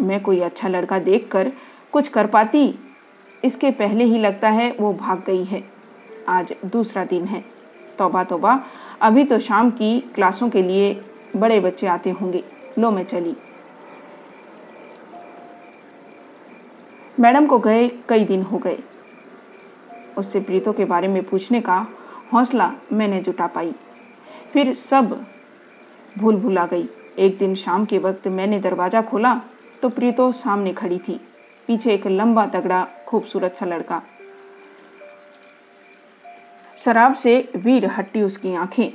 मैं 0.00 0.20
कोई 0.22 0.40
अच्छा 0.40 0.68
लड़का 0.68 0.98
देखकर 0.98 1.52
कुछ 1.92 2.08
कर 2.08 2.26
पाती? 2.26 2.78
इसके 3.44 3.70
पहले 3.70 4.04
ही 4.04 4.18
लगता 4.18 4.50
है 4.50 4.70
वो 4.72 4.92
भाग 4.94 5.22
गई 5.26 5.44
है। 5.44 5.62
आज 6.28 6.54
दूसरा 6.66 7.04
दिन 7.04 7.24
है। 7.24 7.44
तोबा 7.98 8.24
तोबा 8.24 8.60
अभी 9.02 9.24
तो 9.24 9.38
शाम 9.38 9.70
की 9.70 9.98
क्लासों 10.14 10.48
के 10.50 10.62
लिए 10.62 10.92
बड़े 11.36 11.60
बच्चे 11.60 11.86
आते 11.86 12.10
होंगे। 12.10 12.42
लो 12.78 12.90
मैं 12.90 13.04
चली। 13.04 13.34
मैडम 17.20 17.46
को 17.46 17.58
गए, 17.58 17.88
कई 18.08 18.24
दिन 18.24 18.42
हो 18.42 18.58
गए। 18.58 18.78
उससे 20.18 20.40
प्रीतों 20.40 20.72
के 20.72 20.84
बारे 20.84 21.08
में 21.08 21.22
पूछने 21.22 21.60
का 21.60 21.86
हौसला 22.32 22.70
मैंने 22.92 23.20
जुटा 23.20 23.46
पाई। 23.46 23.74
फिर 24.52 24.72
सब 24.74 25.24
भूल 26.18 26.36
भुला 26.36 26.66
गई। 26.66 26.88
एक 27.18 27.38
दिन 27.38 27.54
शाम 27.54 27.84
के 27.84 27.98
वक्त 27.98 28.28
मैंने 28.28 28.58
दरवाज़ा 28.60 29.02
खोला 29.02 29.34
तो 29.82 29.88
प्रीतो 29.88 30.30
सामने 30.34 30.72
खड़ी 30.72 30.98
थी। 30.98 31.20
पीछे 31.68 31.92
एक 31.94 32.06
लंबा 32.06 32.46
तगड़ा, 32.46 32.86
खूबसूरत 33.06 33.56
सा 33.56 33.66
लड़का। 33.66 34.02
शराब 36.78 37.12
से 37.12 37.48
वीर 37.56 37.86
हट्टी 37.86 38.22
उसकी 38.22 38.54
आँखें, 38.54 38.88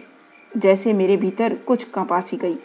जैसे 0.58 0.94
मेरे 0.94 1.18
भीतर 1.18 1.54
कुछ 1.56 1.84
कपासी 1.84 2.38
गई। 2.38 2.56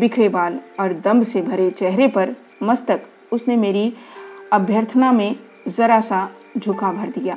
बिखरे 0.00 0.28
बाल 0.28 0.60
और 0.80 0.92
दम 0.92 1.22
से 1.22 1.42
भरे 1.42 1.70
चेहरे 1.70 2.06
पर 2.08 2.36
मस्तक 2.62 3.02
उसने 3.32 3.56
मेरी 3.56 3.94
अभ्यर्थना 4.52 5.12
में 5.12 5.36
जरा 5.68 6.00
सा 6.00 6.30
झुका 6.58 6.92
भर 6.92 7.08
दिया। 7.08 7.36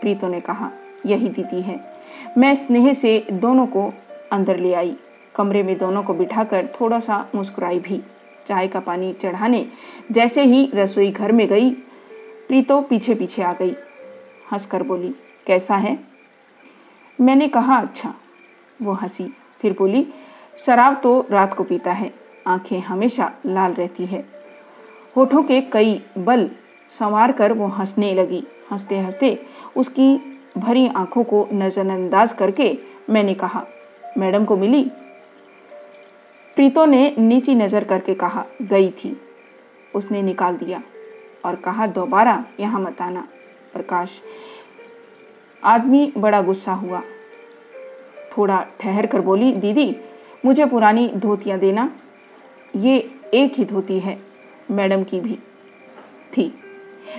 प्रीतो 0.00 0.28
ने 0.28 0.40
कहा, 0.40 0.70
यही 1.06 1.28
दीदी 1.28 1.60
है। 1.62 2.02
मैं 2.38 2.56
स्नेह 2.56 2.92
से 2.92 3.26
दोनों 3.32 3.66
को 3.66 3.94
अंदर 4.32 4.58
ले 4.58 4.74
आई। 4.74 4.96
कमरे 5.34 5.62
में 5.62 5.78
दोनों 5.78 6.02
को 6.02 6.14
बिठाकर 6.14 6.68
थोड़ा 6.80 7.00
सा 7.00 7.28
मुस्कुराई 7.34 7.78
भी। 7.78 8.02
चाय 8.46 8.68
का 8.68 8.80
पानी 8.80 9.12
चढ़ाने 9.12 9.68
जैसे 10.12 10.42
ही 10.42 10.70
रसोई 10.74 11.10
घर 11.10 11.32
में 11.32 11.48
गई, 11.48 11.70
प्रीतो 12.48 12.80
पीछे 12.80 13.14
पीछे 13.14 13.42
आ 13.42 13.52
गई। 13.52 13.74
हंसकर 14.52 14.82
बोली, 14.82 15.14
कैसा 15.46 15.76
है? 15.76 16.17
मैंने 17.20 17.48
कहा 17.48 17.76
अच्छा। 17.76 18.14
वो 18.82 18.92
हँसी। 18.92 19.32
फिर 19.60 19.72
बोली, 19.72 20.06
शराब 20.58 21.00
तो 21.02 21.26
रात 21.30 21.54
को 21.54 21.64
पीता 21.64 21.92
है। 21.92 22.12
आँखें 22.46 22.80
हमेशा 22.80 23.32
लाल 23.46 23.72
रहती 23.72 24.06
है। 24.06 24.24
होठों 25.16 25.42
के 25.42 25.60
कई 25.60 26.02
बल 26.18 26.50
संवार 26.90 27.32
कर 27.32 27.52
वो 27.52 27.66
हंसने 27.66 28.14
लगी। 28.14 28.44
हँसते 28.70 28.98
हँसते 28.98 29.46
उसकी 29.76 30.16
भरी 30.58 30.86
आँखों 30.88 31.24
को 31.24 31.48
नज़रअंदाज 31.52 32.32
करके 32.32 32.78
मैंने 33.10 33.34
कहा, 33.34 33.66
मैडम 34.18 34.44
को 34.44 34.56
मिली? 34.56 34.90
प्रीतो 36.56 36.84
ने 36.86 37.14
नीची 37.18 37.54
नज़र 37.54 37.84
करके 37.84 38.14
कहा, 38.14 38.44
गई 38.62 38.90
थी। 38.90 39.20
उसने 39.94 40.22
निकाल 40.22 40.56
दिया 40.56 40.82
और 41.44 41.56
कहा, 41.56 41.86
दोबारा 41.86 42.44
यहाँ 42.60 42.80
मत 42.80 43.00
आना। 43.00 43.28
प्रकाश 43.72 44.20
आदमी 45.64 46.12
बड़ा 46.18 46.42
गुस्सा 46.42 46.72
हुआ। 46.72 47.02
थोड़ा 48.36 48.66
ठहर 48.80 49.06
कर 49.06 49.20
बोली, 49.20 49.52
दीदी, 49.52 49.96
मुझे 50.44 50.66
पुरानी 50.66 51.08
धोतियाँ 51.08 51.58
देना। 51.58 51.90
ये 52.76 53.10
एक 53.34 53.54
ही 53.54 53.64
धोती 53.64 53.98
है, 54.00 54.18
मैडम 54.70 55.04
की 55.04 55.20
भी 55.20 55.38
थी। 56.36 56.52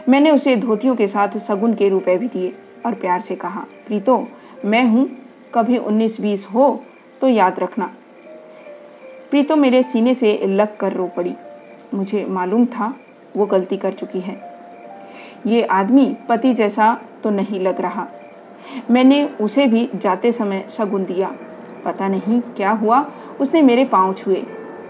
मैंने 0.09 0.31
उसे 0.31 0.55
धोतियों 0.55 0.95
के 0.95 1.07
साथ 1.07 1.37
सगुन 1.37 1.73
के 1.73 1.89
रुपए 1.89 2.17
भी 2.17 2.27
दिए 2.27 2.53
और 2.85 2.93
प्यार 2.93 3.19
से 3.19 3.35
कहा, 3.35 3.65
प्रीतो, 3.87 4.27
मैं 4.65 4.83
हूँ, 4.83 5.09
कभी 5.53 5.77
उन्नीस 5.77 6.21
बीस 6.21 6.45
हो 6.45 6.83
तो 7.21 7.27
याद 7.27 7.59
रखना। 7.59 7.85
प्रीतो 9.31 9.55
मेरे 9.55 9.83
सीने 9.83 10.13
से 10.13 10.37
लग 10.47 10.77
कर 10.77 10.93
रो 10.93 11.07
पड़ी। 11.07 11.35
मुझे 11.93 12.25
मालूम 12.25 12.65
था 12.65 12.95
वो 13.35 13.45
गलती 13.45 13.77
कर 13.77 13.93
चुकी 13.93 14.19
है। 14.19 14.37
ये 15.47 15.63
आदमी 15.63 16.17
पति 16.29 16.53
जैसा 16.53 17.01
तो 17.23 17.29
नहीं 17.29 17.59
लग 17.59 17.81
रहा। 17.81 18.07
मैंने 18.91 19.23
उसे 19.41 19.65
भी 19.65 19.89
जाते 19.95 20.31
समय 20.31 20.65
शगुन 20.69 21.05
दिया। 21.05 21.35
पता 21.85 22.07
नहीं 22.07 22.39
क्या 22.41 22.71
हुआ, 22.71 23.11
उसने 23.39 23.61
मेरे 23.61 23.85
पाँव 23.85 24.13
छुए। 24.13 24.45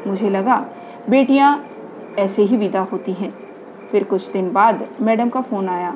मुझे 0.08 0.30
लगा, 0.30 0.66
बेटियाँ 1.10 1.66
ऐसे 2.20 2.44
ही 2.44 2.58
विदा 2.58 2.82
होती 2.82 3.14
हैं। 3.14 3.34
फिर 3.92 4.04
कुछ 4.04 4.32
दिन 4.32 4.52
बाद 4.52 4.88
मैडम 5.02 5.30
का 5.30 5.42
फ़ोन 5.42 5.70
आया। 5.70 5.92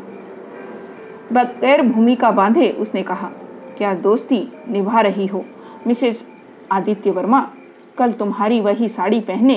बगैर 1.34 1.82
भूमिका 1.82 2.32
बांधे 2.32 2.70
उसने 2.70 3.04
कहा, 3.04 3.30
क्या 3.78 3.94
दोस्ती 3.94 4.48
निभा 4.70 5.02
रही 5.02 5.28
हो? 5.28 5.46
मिसेज 5.88 6.24
आदित्य 6.72 7.12
वर्मा, 7.12 7.50
कल 7.98 8.12
तुम्हारी 8.12 8.60
वही 8.62 8.90
साड़ी 8.90 9.20
पहने 9.20 9.56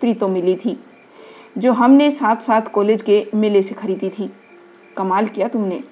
प्रीतो 0.00 0.28
मिली 0.28 0.54
थी, 0.56 0.78
जो 1.58 1.72
हमने 1.72 2.10
साथ 2.10 2.36
साथ 2.36 2.62
कॉलेज 2.62 3.02
के 3.02 3.26
मेले 3.34 3.62
से 3.62 3.74
खरीदी 3.74 4.10
थी। 4.10 4.32
कमाल 4.96 5.26
किया 5.26 5.48
तुमने। 5.48 5.82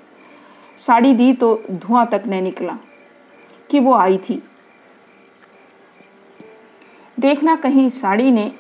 साड़ी 0.83 1.13
दी 1.15 1.33
तो 1.33 1.55
धुआँ 1.71 2.07
तक 2.07 2.23
न 2.27 2.43
निकला 2.43 2.79
कि 3.71 3.81
वो 3.81 3.95
आई 3.95 4.19
थी। 4.19 4.43
देखना 7.19 7.55
कहीं 7.57 7.89
साड़ी 7.89 8.31
ने 8.31 8.51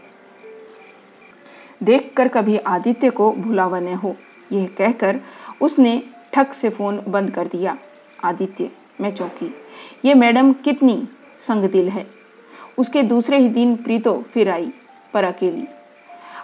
देखकर 1.82 2.28
कभी 2.28 2.56
आदित्य 2.58 3.10
को 3.10 3.30
भुलावा 3.32 3.80
न 3.80 3.94
हो, 3.94 4.14
यह 4.52 4.66
कहकर 4.78 5.20
उसने 5.60 6.02
ठक 6.32 6.52
से 6.52 6.70
फ़ोन 6.70 7.02
बंद 7.08 7.30
कर 7.30 7.46
दिया। 7.46 7.76
आदित्य, 8.24 8.70
मैं 9.00 9.10
चौंकी, 9.10 9.54
ये 10.04 10.14
मैडम 10.14 10.52
कितनी 10.54 11.02
संग 11.40 11.64
दिल 11.64 11.88
है। 11.88 12.06
उसके 12.78 13.02
दूसरे 13.02 13.38
ही 13.38 13.48
दिन 13.48 13.74
प्रीतो 13.76 14.14
फिर 14.34 14.50
आई, 14.50 14.72
पर 15.14 15.24
अकेली। 15.24 15.66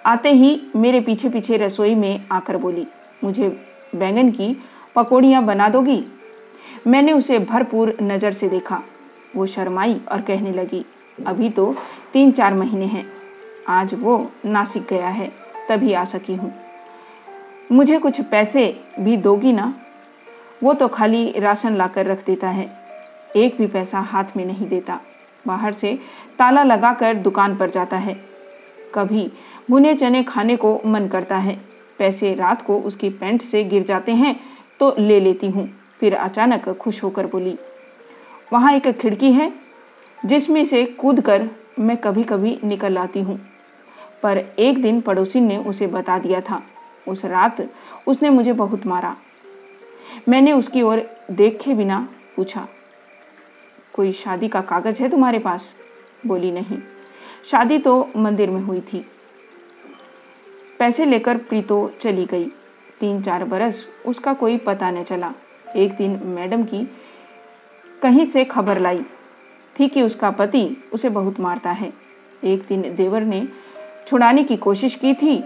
आते 0.06 0.32
ही 0.32 0.60
मेरे 0.76 1.00
पीछे 1.00 1.28
पीछे 1.28 1.56
रसोई 1.56 1.94
में 1.94 2.26
आकर 2.32 2.56
बोली, 2.56 2.86
मुझे 3.24 3.48
बैंगन 3.94 4.30
की 4.30 4.56
पकौड़ियाँ 4.94 5.44
बना 5.44 5.68
दोगी। 5.68 6.04
मैंने 6.86 7.12
उसे 7.12 7.38
भरपूर 7.38 7.96
नज़र 8.02 8.32
से 8.32 8.48
देखा। 8.48 8.82
वो 9.36 9.46
शर्माई 9.46 10.00
और 10.12 10.20
कहने 10.20 10.52
लगी, 10.52 10.84
अभी 11.26 11.48
तो 11.50 11.74
तीन 12.12 12.30
चार 12.32 12.54
महीने 12.54 12.86
हैं। 12.86 13.04
आज 13.68 13.94
वो 13.94 14.30
नासिक 14.44 14.86
गया 14.90 15.08
है, 15.08 15.30
तभी 15.68 15.92
आ 15.92 16.04
सकी 16.04 16.34
हूँ। 16.34 16.52
मुझे 17.72 17.98
कुछ 17.98 18.20
पैसे 18.20 18.80
भी 19.00 19.16
दोगी 19.16 19.52
ना? 19.52 19.74
वो 20.62 20.74
तो 20.74 20.88
खाली 20.88 21.32
राशन 21.38 21.76
लाकर 21.76 22.06
रख 22.06 22.24
देता 22.26 22.48
है। 22.48 22.70
एक 23.36 23.58
भी 23.58 23.66
पैसा 23.66 24.00
हाथ 24.00 24.24
में 24.36 24.44
नहीं 24.46 24.68
देता। 24.68 25.00
बाहर 25.46 25.72
से 25.72 25.98
ताला 26.38 26.62
लगाकर 26.62 27.14
दुकान 27.14 27.56
पर 27.56 27.70
जाता 27.70 27.96
है। 27.96 28.14
कभी 28.94 29.30
भुने 29.70 29.94
चने 29.94 30.22
खाने 30.22 30.56
को 30.56 30.80
मन 30.86 31.08
करता 31.08 31.36
है। 31.36 31.58
पैसे 31.98 32.34
रात 32.34 32.62
को 32.62 32.78
उसकी 32.78 33.10
पैंट 33.10 33.42
से 33.42 33.64
गिर 33.64 33.82
जाते 33.82 34.12
हैं। 34.12 34.40
तो 34.80 34.94
ले 34.98 35.18
लेती 35.20 35.46
हूँ। 35.46 35.68
फिर 36.00 36.14
अचानक 36.14 36.68
खुश 36.70 37.02
होकर 37.02 37.26
बोली, 37.26 37.56
वहाँ 38.52 38.72
एक 38.72 38.88
खिड़की 38.90 39.32
है, 39.32 39.52
जिसमें 40.18 40.64
से 40.64 40.84
कूद 40.92 41.20
कर 41.20 41.48
मैं 41.78 41.96
कभी 41.96 42.22
कभी 42.24 42.58
निकल 42.64 42.98
आती 42.98 43.20
हूँ। 43.20 43.38
पर 44.22 44.38
एक 44.58 44.82
दिन 44.82 45.00
पड़ोसी 45.00 45.40
ने 45.40 45.56
उसे 45.58 45.86
बता 45.86 46.18
दिया 46.18 46.40
था। 46.40 46.62
उस 47.08 47.24
रात 47.24 47.60
उसने 48.06 48.30
मुझे 48.30 48.52
बहुत 48.52 48.86
मारा। 48.86 49.16
मैंने 50.28 50.52
उसकी 50.52 50.82
ओर 50.82 51.02
देखे 51.30 51.74
बिना 51.74 52.08
पूछा, 52.36 52.66
कोई 53.94 54.12
शादी 54.12 54.48
का 54.48 54.60
कागज़ 54.60 55.02
है 55.02 55.08
तुम्हारे 55.08 55.38
पास? 55.38 55.74
बोली, 56.26 56.50
नहीं। 56.50 56.78
शादी 57.44 57.78
तो 57.78 58.08
मंदिर 58.16 58.50
में 58.50 58.60
हुई 58.60 58.80
थी। 58.82 59.04
पैसे 60.78 61.04
लेकर 61.04 61.36
प्रीतो 61.38 61.90
चली 62.00 62.24
गई। 62.24 62.50
तीन 63.00 63.22
चार 63.22 63.44
बरस 63.44 63.86
उसका 64.06 64.32
कोई 64.32 64.56
पता 64.56 64.90
न 64.90 65.02
चला। 65.02 65.32
एक 65.76 65.92
दिन 65.92 66.20
मैडम 66.24 66.64
की 66.64 66.88
कहीं 68.02 68.26
से 68.26 68.44
खबर 68.44 68.78
लाई। 68.78 69.04
थी 69.80 69.88
कि 69.88 70.02
उसका 70.02 70.30
पति 70.30 70.84
उसे 70.92 71.08
बहुत 71.08 71.40
मारता 71.40 71.70
है। 71.70 71.92
एक 72.44 72.62
दिन 72.68 72.94
देवर 72.96 73.22
ने 73.22 73.48
छुड़ाने 74.06 74.44
की 74.44 74.56
कोशिश 74.56 74.94
की 74.94 75.14
थी, 75.14 75.42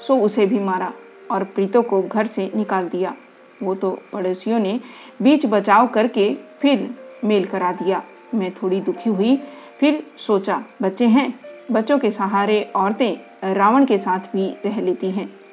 सो 0.00 0.16
उसे 0.16 0.46
भी 0.46 0.58
मारा 0.58 0.92
और 1.30 1.44
प्रीतो 1.44 1.82
को 1.82 2.02
घर 2.02 2.26
से 2.26 2.50
निकाल 2.56 2.88
दिया। 2.88 3.14
वो 3.62 3.74
तो 3.74 3.90
पड़ोसियों 4.12 4.58
ने 4.58 4.80
बीच 5.22 5.46
बचाव 5.46 5.86
करके 5.86 6.36
फिर 6.60 6.94
मेल 7.24 7.46
करा 7.46 7.72
दिया। 7.72 8.02
मैं 8.34 8.50
थोड़ी 8.54 8.80
दुखी 8.80 9.10
हुई, 9.10 9.36
फिर 9.80 10.06
सोचा, 10.16 10.64
बच्चे 10.82 11.06
हैं। 11.06 11.32
बच्चों 11.72 11.98
के 11.98 12.10
सहारे 12.10 12.62
औरतें 12.76 13.54
रावण 13.54 13.84
के 13.84 13.98
साथ 13.98 14.18
भी 14.18 14.56
रह 14.64 14.80
लेती 14.80 15.10
हैं। 15.10 15.45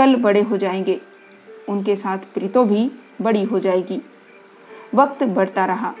कल 0.00 0.14
बड़े 0.16 0.42
हो 0.42 0.56
जाएँगे। 0.56 1.00
उनके 1.68 1.96
साथ 1.96 2.18
प्रीतो 2.34 2.64
भी 2.64 2.90
बड़ी 3.22 3.42
हो 3.44 3.58
जाएगी। 3.58 4.00
वक्त 4.94 5.22
बढ़ता 5.24 5.64
रहा। 5.64 5.94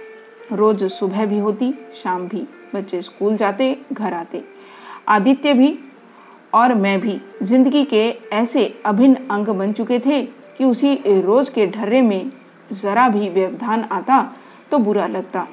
रोज 0.52 0.84
सुबह 0.84 1.26
भी 1.26 1.38
होती, 1.38 1.72
शाम 1.94 2.26
भी। 2.28 2.46
बच्चे 2.74 3.00
स्कूल 3.02 3.36
जाते, 3.36 3.76
घर 3.92 4.14
आते। 4.14 4.42
आदित्य 5.08 5.52
भी 5.54 5.78
और 6.54 6.74
मैं 6.74 7.00
भी 7.00 7.20
ज़िंदगी 7.42 7.84
के 7.84 8.02
ऐसे 8.32 8.82
अभिन्न 8.86 9.28
अंग 9.30 9.48
बन 9.48 9.72
चुके 9.72 9.98
थे 9.98 10.22
कि 10.58 10.64
उसी 10.64 10.94
रोज 11.20 11.48
के 11.48 11.66
ढर्रे 11.66 12.00
में 12.02 12.32
ज़रा 12.72 13.08
भी 13.08 13.28
व्यवधान 13.28 13.84
आता 13.92 14.22
तो 14.70 14.78
बुरा 14.78 15.06
लगता। 15.06 15.46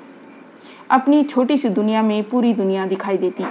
अपनी 0.92 1.24
छोटी 1.24 1.58
सी 1.58 1.70
दुनिया 1.70 2.02
में 2.02 2.24
पूरी 2.24 2.54
दुनिया 2.54 2.86
दिखाई 2.86 3.18
देती। 3.18 3.44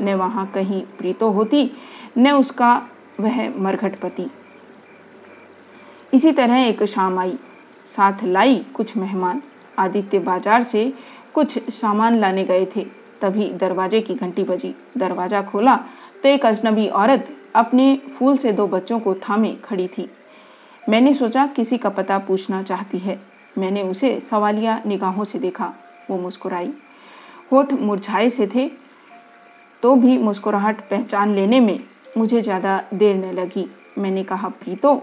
न 0.00 0.14
वहाँ 0.14 0.46
कहीं 0.46 0.82
प्रीतो 0.98 1.30
होती, 1.30 1.70
न 2.18 2.32
उसका 2.32 2.88
वह 3.20 3.48
मरघट 3.58 3.98
पति 4.00 4.28
इसी 6.12 6.32
तरह 6.32 6.56
एक 6.58 6.82
शाम 6.84 7.18
आई। 7.18 7.36
साथ 7.88 8.24
लाई 8.24 8.56
कुछ 8.74 8.96
मेहमान। 8.96 9.42
आदित्य 9.78 10.18
बाज़ार 10.20 10.62
से 10.62 10.92
कुछ 11.34 11.58
सामान 11.72 12.18
लाने 12.18 12.44
गए 12.44 12.66
थे। 12.66 12.84
तभी 13.20 13.48
दरवाजे 13.54 14.00
की 14.00 14.14
घंटी 14.14 14.44
बजी। 14.44 14.74
दरवाज़ा 14.98 15.42
खोला 15.42 15.76
तो 16.22 16.28
एक 16.28 16.46
अजनबी 16.46 16.86
औरत 16.88 17.28
अपने 17.54 17.96
फूल 18.14 18.36
से 18.36 18.52
दो 18.52 18.66
बच्चों 18.68 18.98
को 19.00 19.14
थामे 19.20 19.52
खड़ी 19.64 19.86
थी। 19.88 20.08
मैंने 20.82 21.14
सोचा 21.14 21.46
किसी 21.46 21.78
का 21.78 21.88
पता 21.90 22.18
पूछना 22.18 22.62
चाहती 22.62 22.98
है। 22.98 23.18
मैंने 23.58 23.82
उसे 23.82 24.18
सवालिया 24.20 24.80
निगाहों 24.86 25.24
से 25.24 25.38
देखा। 25.38 25.72
वो 26.10 26.18
मुस्कुराई। 26.18 26.72
होठ 27.52 27.72
मुरझाए 27.72 28.28
से 28.30 28.46
थे 28.46 28.70
तो 29.82 29.94
भी 29.96 30.16
मुस्कुराहट 30.18 30.80
पहचान 30.80 31.34
लेने 31.34 31.60
में 31.60 31.78
मुझे 32.16 32.40
ज़्यादा 32.40 32.82
देर 32.94 33.16
न 33.16 33.32
लगी। 33.34 33.66
मैंने 33.98 34.24
कहा, 34.24 34.48
प्रीतो, 34.48 34.94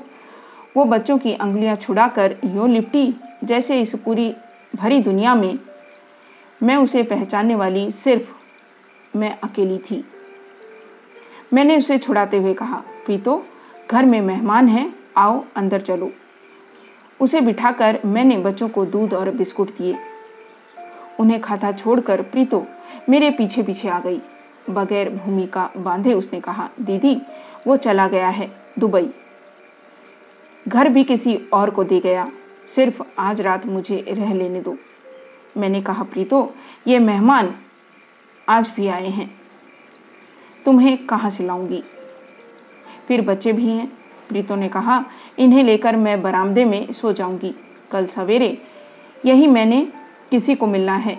वो 0.77 0.85
बच्चों 0.85 1.17
की 1.17 1.33
अंगुलियाँ 1.33 1.75
छुड़ाकर 1.75 2.35
यूँ 2.45 2.67
लिपटी, 2.69 3.13
जैसे 3.43 3.81
इस 3.81 3.95
पूरी 3.95 4.33
भरी 4.75 4.99
दुनिया 4.99 5.35
में 5.35 5.57
मैं 6.63 6.75
उसे 6.75 7.03
पहचानने 7.03 7.55
वाली 7.55 7.89
सिर्फ़ 7.91 9.17
मैं 9.17 9.37
अकेली 9.43 9.77
थी। 9.77 10.03
मैंने 11.53 11.77
उसे 11.77 11.97
छुड़ाते 11.97 12.37
हुए 12.37 12.53
कहा, 12.53 12.83
प्रीतो, 13.05 13.43
घर 13.91 14.05
में 14.05 14.21
मेहमान 14.21 14.67
हैं, 14.67 14.93
आओ 15.17 15.43
अंदर 15.55 15.81
चलो। 15.81 16.11
उसे 17.19 17.41
बिठाकर 17.41 17.99
मैंने 18.05 18.37
बच्चों 18.37 18.69
को 18.69 18.85
दूध 18.85 19.13
और 19.13 19.31
बिस्कुट 19.31 19.77
दिए। 19.77 19.97
उन्हें 21.19 21.39
खाता 21.41 21.71
छोड़कर 21.71 22.21
प्रीतो 22.21 22.65
मेरे 23.09 23.29
पीछे 23.31 23.63
पीछे 23.63 23.89
आ 23.89 23.99
गई। 23.99 24.19
बगैर 24.69 25.09
भूमिका 25.09 25.71
बांधे 25.77 26.13
उसने 26.13 26.41
कहा, 26.41 26.69
दीदी, 26.81 27.21
वो 27.67 27.75
चला 27.75 28.07
गया 28.07 28.29
है 28.29 28.51
दुबई। 28.79 29.09
घर 30.67 30.89
भी 30.89 31.03
किसी 31.03 31.35
और 31.53 31.69
को 31.69 31.83
दे 31.83 31.99
गया। 31.99 32.31
सिर्फ़ 32.67 33.01
आज 33.19 33.41
रात 33.41 33.65
मुझे 33.65 34.05
रह 34.09 34.33
लेने 34.33 34.61
दो। 34.61 34.77
मैंने 35.57 35.81
कहा, 35.81 36.03
प्रीतो, 36.03 36.55
ये 36.87 36.99
मेहमान 36.99 37.55
आज 38.49 38.71
भी 38.75 38.87
आए 38.87 39.07
हैं। 39.07 39.41
तुम्हें 40.65 41.05
कहाँ 41.05 41.29
से 41.29 41.43
लाऊँगी? 41.43 41.83
फिर 43.07 43.21
बच्चे 43.21 43.53
भी 43.53 43.69
हैं, 43.69 43.97
प्रीतो 44.29 44.55
ने 44.55 44.69
कहा, 44.69 45.05
इन्हें 45.39 45.63
लेकर 45.63 45.95
मैं 45.95 46.21
बरामदे 46.21 46.65
में 46.65 46.91
सो 46.91 47.13
जाऊँगी। 47.13 47.55
कल 47.91 48.05
सवेरे 48.05 48.61
यही 49.25 49.47
मैंने 49.47 49.87
किसी 50.31 50.55
को 50.55 50.67
मिलना 50.67 50.95
है। 50.95 51.17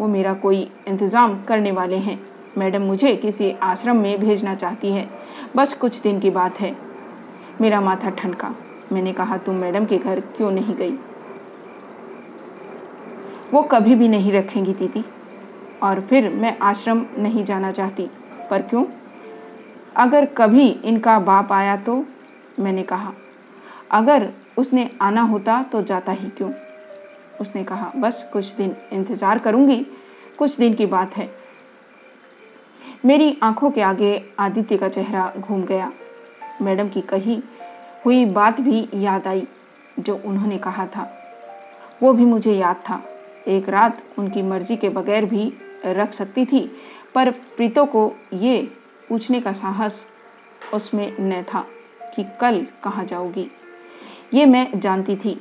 वो 0.00 0.08
मेरा 0.08 0.34
कोई 0.34 0.70
इंतज़ाम 0.88 1.42
करने 1.42 1.72
वाले 1.72 1.96
हैं। 1.96 2.29
मैडम 2.58 2.82
मुझे 2.82 3.16
किसी 3.16 3.50
आश्रम 3.50 3.96
में 3.96 4.20
भेजना 4.20 4.54
चाहती 4.54 4.92
है। 4.92 5.08
बस 5.56 5.72
कुछ 5.72 6.00
दिन 6.00 6.20
की 6.20 6.30
बात 6.30 6.60
है। 6.60 6.76
मेरा 7.60 7.80
माथा 7.80 8.10
ठनका। 8.10 8.54
मैंने 8.92 9.12
कहा, 9.12 9.36
तुम 9.36 9.54
मैडम 9.54 9.84
के 9.86 9.98
घर 9.98 10.20
क्यों 10.20 10.50
नहीं 10.50 10.74
गई? 10.74 10.98
वो 13.54 13.62
कभी 13.62 13.94
भी 13.94 14.08
नहीं 14.08 14.32
रखेंगी 14.32 14.74
दीदी। 14.74 15.04
और 15.82 16.00
फिर 16.00 16.28
मैं 16.30 16.58
आश्रम 16.58 17.06
नहीं 17.18 17.44
जाना 17.44 17.72
चाहती। 17.72 18.10
पर 18.50 18.62
क्यों? 18.62 18.84
अगर 19.96 20.24
कभी 20.24 20.68
इनका 20.68 21.18
बाप 21.18 21.52
आया 21.52 21.76
तो? 21.76 22.04
मैंने 22.60 22.82
कहा, 22.82 23.12
अगर 23.90 24.30
उसने 24.58 24.90
आना 25.02 25.22
होता 25.22 25.62
तो 25.62 25.82
जाता 25.82 26.12
ही 26.12 26.28
क्यों? 26.28 26.52
उसने 27.40 27.64
कहा, 27.64 27.92
बस 27.96 28.30
कुछ 28.32 28.54
दिन 28.54 28.76
इंतज़ार 28.92 29.38
करूँगी। 29.38 29.86
कुछ 30.38 30.56
दिन 30.56 30.74
की 30.74 30.86
बात 30.86 31.16
है। 31.16 31.39
मेरी 33.04 33.36
आँखों 33.42 33.70
के 33.70 33.80
आगे 33.80 34.10
आदित्य 34.38 34.76
का 34.78 34.88
चेहरा 34.88 35.32
घूम 35.38 35.62
गया। 35.64 35.90
मैडम 36.62 36.88
की 36.88 37.00
कही 37.00 37.38
हुई 38.04 38.24
बात 38.24 38.60
भी 38.60 38.88
याद 38.94 39.26
आई, 39.26 39.46
जो 39.98 40.20
उन्होंने 40.24 40.58
कहा 40.58 40.86
था। 40.86 41.08
वो 42.02 42.12
भी 42.12 42.24
मुझे 42.24 42.52
याद 42.52 42.76
था। 42.88 43.02
एक 43.48 43.68
रात 43.68 44.02
उनकी 44.18 44.42
मर्ज़ी 44.42 44.76
के 44.76 44.88
बगैर 44.88 45.24
भी 45.24 45.52
रख 45.86 46.12
सकती 46.12 46.44
थी, 46.46 46.60
पर 47.14 47.30
प्रीतो 47.30 47.84
को 47.84 48.12
ये 48.32 48.60
पूछने 49.08 49.40
का 49.40 49.52
साहस 49.52 50.04
उसमें 50.74 51.12
न 51.20 51.42
था 51.44 51.64
कि 52.14 52.24
कल 52.40 52.66
कहाँ 52.84 53.04
जाओगी 53.04 53.50
ये 54.34 54.44
मैं 54.46 54.80
जानती 54.80 55.16
थी, 55.16 55.40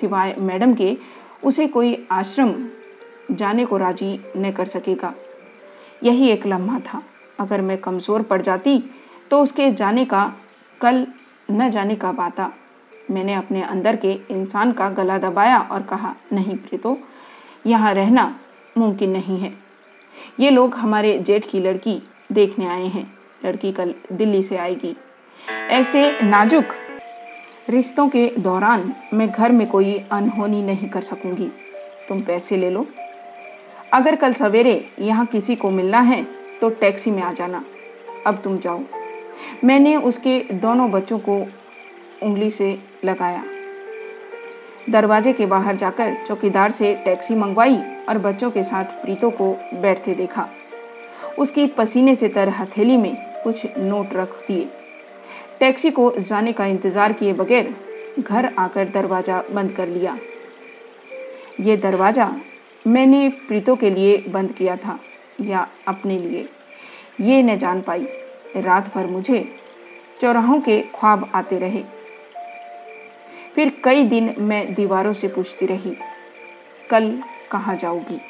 सिवाय 0.00 0.34
मैडम 0.38 0.74
के 0.74 0.96
उसे 1.44 1.66
कोई 1.66 2.06
आश्रम 2.10 2.54
जाने 3.30 3.64
को 3.64 3.76
राज़ी 3.76 4.20
न 4.36 4.52
कर 4.52 4.66
सकेगा। 4.66 5.12
यही 6.02 6.28
एक 6.30 6.46
लम्हा 6.46 6.78
था। 6.82 7.02
अगर 7.40 7.60
मैं 7.60 7.78
कमज़ोर 7.78 8.22
पड़ 8.22 8.40
जाती 8.42 8.78
तो 9.30 9.42
उसके 9.42 9.70
जाने 9.72 10.04
का, 10.04 10.32
कल 10.80 11.06
न 11.50 11.68
जाने 11.70 11.94
का 11.96 12.12
बाता 12.12 12.50
मैंने 13.10 13.34
अपने 13.34 13.62
अंदर 13.62 13.96
के 13.96 14.12
इंसान 14.30 14.72
का 14.72 14.88
गला 14.90 15.18
दबाया 15.18 15.58
और 15.62 15.82
कहा, 15.82 16.14
नहीं 16.32 16.56
प्रीतो, 16.56 16.96
यहाँ 17.66 17.92
रहना 17.94 18.34
मुमकिन 18.78 19.10
नहीं 19.10 19.38
है। 19.38 19.52
ये 20.40 20.50
लोग 20.50 20.74
हमारे 20.74 21.18
जेठ 21.18 21.50
की 21.50 21.60
लड़की 21.60 22.00
देखने 22.32 22.66
आए 22.66 22.86
हैं। 22.86 23.10
लड़की 23.44 23.72
कल 23.72 23.94
दिल्ली 24.12 24.42
से 24.42 24.56
आएगी। 24.56 24.94
ऐसे 25.70 26.10
नाजुक 26.22 26.72
रिश्तों 27.68 28.08
के 28.08 28.26
दौरान 28.38 28.92
मैं 29.14 29.30
घर 29.30 29.52
में 29.52 29.66
कोई 29.68 29.96
अनहोनी 30.12 30.62
नहीं 30.62 30.88
कर 30.88 31.00
सकूँगी। 31.02 31.50
तुम 32.08 32.20
पैसे 32.22 32.56
ले 32.56 32.70
लो 32.70 32.86
अगर 33.92 34.16
कल 34.16 34.32
सवेरे 34.32 34.74
यहाँ 34.98 35.26
किसी 35.26 35.56
को 35.56 35.70
मिलना 35.70 36.00
है 36.00 36.22
तो 36.60 36.68
टैक्सी 36.70 37.10
में 37.10 37.22
आ 37.22 37.32
जाना। 37.32 37.62
अब 38.26 38.40
तुम 38.44 38.58
जाओ। 38.58 38.80
मैंने 39.64 39.96
उसके 39.98 40.38
दोनों 40.52 40.90
बच्चों 40.90 41.18
को 41.18 41.36
उंगली 42.22 42.50
से 42.50 42.78
लगाया। 43.04 43.42
दरवाजे 44.90 45.32
के 45.32 45.46
बाहर 45.46 45.76
जाकर 45.76 46.14
चौकीदार 46.26 46.70
से 46.70 46.94
टैक्सी 47.04 47.34
मंगवाई 47.34 47.76
और 48.08 48.18
बच्चों 48.18 48.50
के 48.50 48.62
साथ 48.62 48.84
प्रीतो 49.02 49.30
को 49.30 49.52
बैठते 49.74 50.14
देखा। 50.14 50.48
उसकी 51.38 51.66
पसीने 51.68 52.14
से 52.14 52.28
तर 52.28 52.48
हथेली 52.50 52.96
में 52.96 53.14
कुछ 53.44 53.66
नोट 53.78 54.12
रख 54.14 54.36
दिए। 54.48 54.68
टैक्सी 55.60 55.90
को 55.90 56.12
जाने 56.18 56.52
का 56.52 56.66
इंतज़ार 56.66 57.12
किए 57.12 57.32
बगैर 57.32 57.74
घर 58.20 58.50
आकर 58.58 58.88
दरवाज़ा 58.88 59.42
बंद 59.52 59.72
कर 59.72 59.88
लिया। 59.88 60.16
ये 61.60 61.76
दरवाज़ा 61.78 62.32
मैंने 62.86 63.28
प्रीतों 63.48 63.76
के 63.76 63.90
लिए 63.90 64.16
बंद 64.28 64.52
किया 64.52 64.76
था 64.76 64.98
या 65.40 65.66
अपने 65.88 66.18
लिए। 66.18 66.48
ये 67.20 67.42
न 67.42 67.56
जान 67.58 67.80
पाई। 67.80 68.06
रात 68.56 68.94
भर 68.94 69.06
मुझे 69.06 69.44
चौराहों 70.20 70.60
के 70.60 70.80
ख्वाब 70.94 71.30
आते 71.34 71.58
रहे। 71.58 71.82
फिर 73.54 73.72
कई 73.84 74.04
दिन 74.04 74.34
मैं 74.38 74.74
दीवारों 74.74 75.12
से 75.12 75.28
पूछती 75.28 75.66
रही, 75.66 75.96
कल 76.90 77.22
कहाँ 77.50 77.76
जाऊगी 77.76 78.20